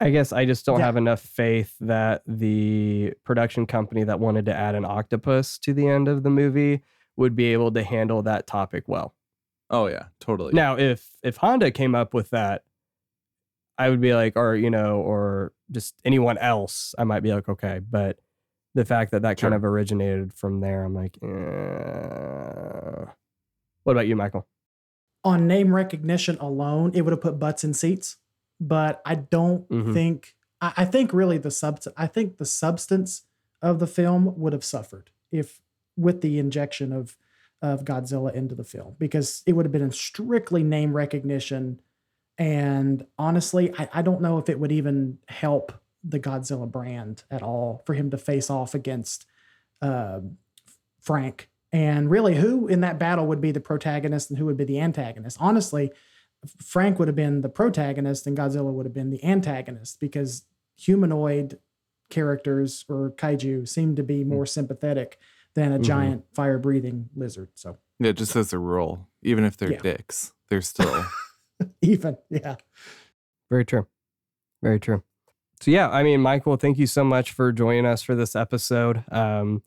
[0.00, 0.86] I guess I just don't Yeah.
[0.86, 5.86] have enough faith that the production company that wanted to add an octopus to the
[5.88, 6.80] end of the movie
[7.16, 9.14] would be able to handle that topic well.
[9.68, 10.52] Oh yeah, totally.
[10.54, 12.64] Now, if if Honda came up with that,
[13.76, 17.48] I would be like, or you know, or just anyone else, I might be like,
[17.48, 17.78] okay.
[17.80, 18.18] But
[18.74, 23.04] the fact that that kind of originated from there, I'm like, eh.
[23.84, 24.46] what about you, Michael?
[25.22, 28.16] On name recognition alone, it would have put butts in seats.
[28.60, 29.92] But I don't Mhm.
[29.94, 33.22] think I, I think really the substance I think the substance
[33.62, 35.60] of the film would have suffered if
[35.96, 37.16] with the injection of
[37.62, 41.80] of Godzilla into the film because it would have been strictly name recognition.
[42.38, 45.72] And honestly, I, I don't know if it would even help
[46.02, 49.26] the Godzilla brand at all for him to face off against
[49.82, 50.20] uh,
[51.00, 51.50] Frank.
[51.72, 54.80] And really, who in that battle would be the protagonist and who would be the
[54.80, 55.36] antagonist?
[55.40, 55.92] Honestly,
[56.62, 60.44] Frank would have been the protagonist and Godzilla would have been the antagonist because
[60.76, 61.58] humanoid
[62.08, 65.18] characters or kaiju seem to be more sympathetic
[65.54, 65.82] than a Mhm.
[65.84, 67.50] giant fire breathing lizard.
[67.54, 69.80] So yeah, just as a rule, even if they're Yeah.
[69.80, 71.04] dicks, they're still
[71.82, 72.56] even, yeah.
[73.50, 73.86] Very true.
[74.62, 75.02] Very true.
[75.60, 79.04] So yeah, I mean, Michael, thank you so much for joining us for this episode.
[79.12, 79.62] Um,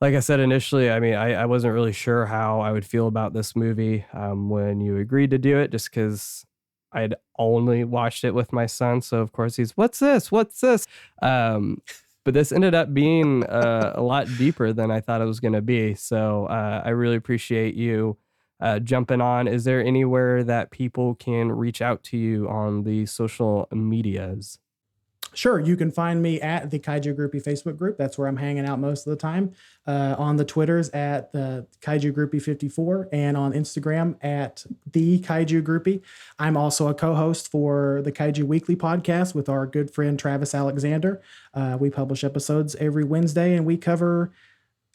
[0.00, 3.08] like I said initially, I mean, I, I wasn't really sure how I would feel
[3.08, 6.46] about this movie um, when you agreed to do it, just because
[6.92, 9.02] I'd only watched it with my son.
[9.02, 10.30] So of course he's, "What's this?
[10.30, 10.86] What's this?"
[11.20, 11.82] Um,
[12.24, 15.54] but this ended up being uh, a lot deeper than I thought it was going
[15.54, 15.94] to be.
[15.94, 18.18] So uh, I really appreciate you
[18.60, 19.48] uh, jumping on.
[19.48, 24.58] Is there anywhere that people can reach out to you on the social medias?
[25.38, 27.96] Sure, you can find me at the Kaiju Groupie Facebook group.
[27.96, 29.52] That's where I'm hanging out most of the time.
[29.86, 35.62] Uh, on the Twitters at the Kaiju Groupie 54 and on Instagram at the Kaiju
[35.62, 36.02] Groupie.
[36.40, 41.22] I'm also a co-host for the Kaiju Weekly podcast with our good friend Travis Alexander.
[41.54, 44.32] Uh, we publish episodes every Wednesday, and we cover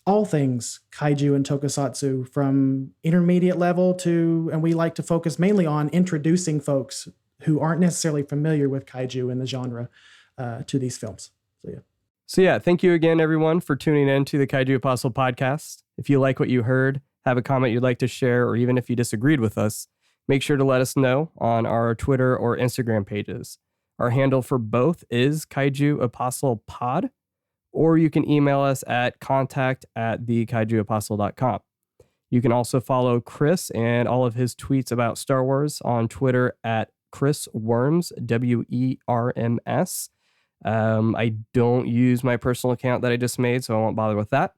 [0.06, 5.66] all things kaiju and tokusatsu from intermediate level to, and we like to focus mainly
[5.66, 7.08] on introducing folks
[7.44, 9.88] who aren't necessarily familiar with kaiju and the genre
[10.38, 11.32] uh, to these films.
[11.62, 11.80] So yeah.
[12.26, 15.84] So yeah, thank you again, everyone, for tuning in to the Kaiju Apostle podcast.
[15.98, 18.78] If you like what you heard, have a comment you'd like to share, or even
[18.78, 19.88] if you disagreed with us,
[20.28, 23.60] make sure to let us know on our Twitter or Instagram pages.
[24.00, 27.12] Our handle for both is Kaiju Apostle Pod,
[27.72, 31.60] or you can email us at contact at thekaijuapostle.com.
[32.30, 36.58] You can also follow Chris and all of his tweets about Star Wars on Twitter
[36.64, 40.10] at Chris Werms, W E R M S.
[40.66, 44.16] Um, I don't use my personal account that I just made, so I won't bother
[44.16, 44.54] with that.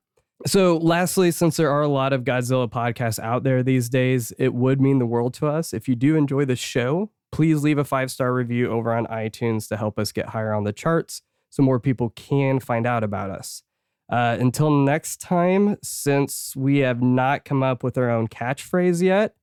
[0.45, 4.53] So, lastly, since there are a lot of Godzilla podcasts out there these days, it
[4.53, 5.73] would mean the world to us.
[5.73, 9.67] If you do enjoy the show, please leave a five star review over on iTunes
[9.69, 13.29] to help us get higher on the charts so more people can find out about
[13.29, 13.63] us.
[14.11, 19.35] Uh, until next time, since we have not come up with our own catchphrase yet,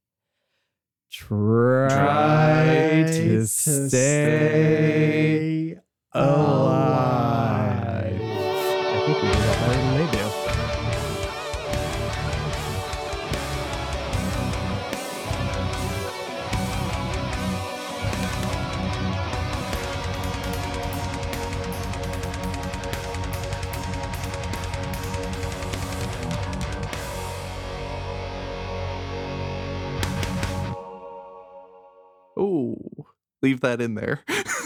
[1.11, 5.81] try, Try to, to stay, stay
[6.15, 8.21] alive.
[8.21, 10.19] I think we did that better than they do.
[32.37, 32.77] Oh,
[33.43, 34.23] leave that in there.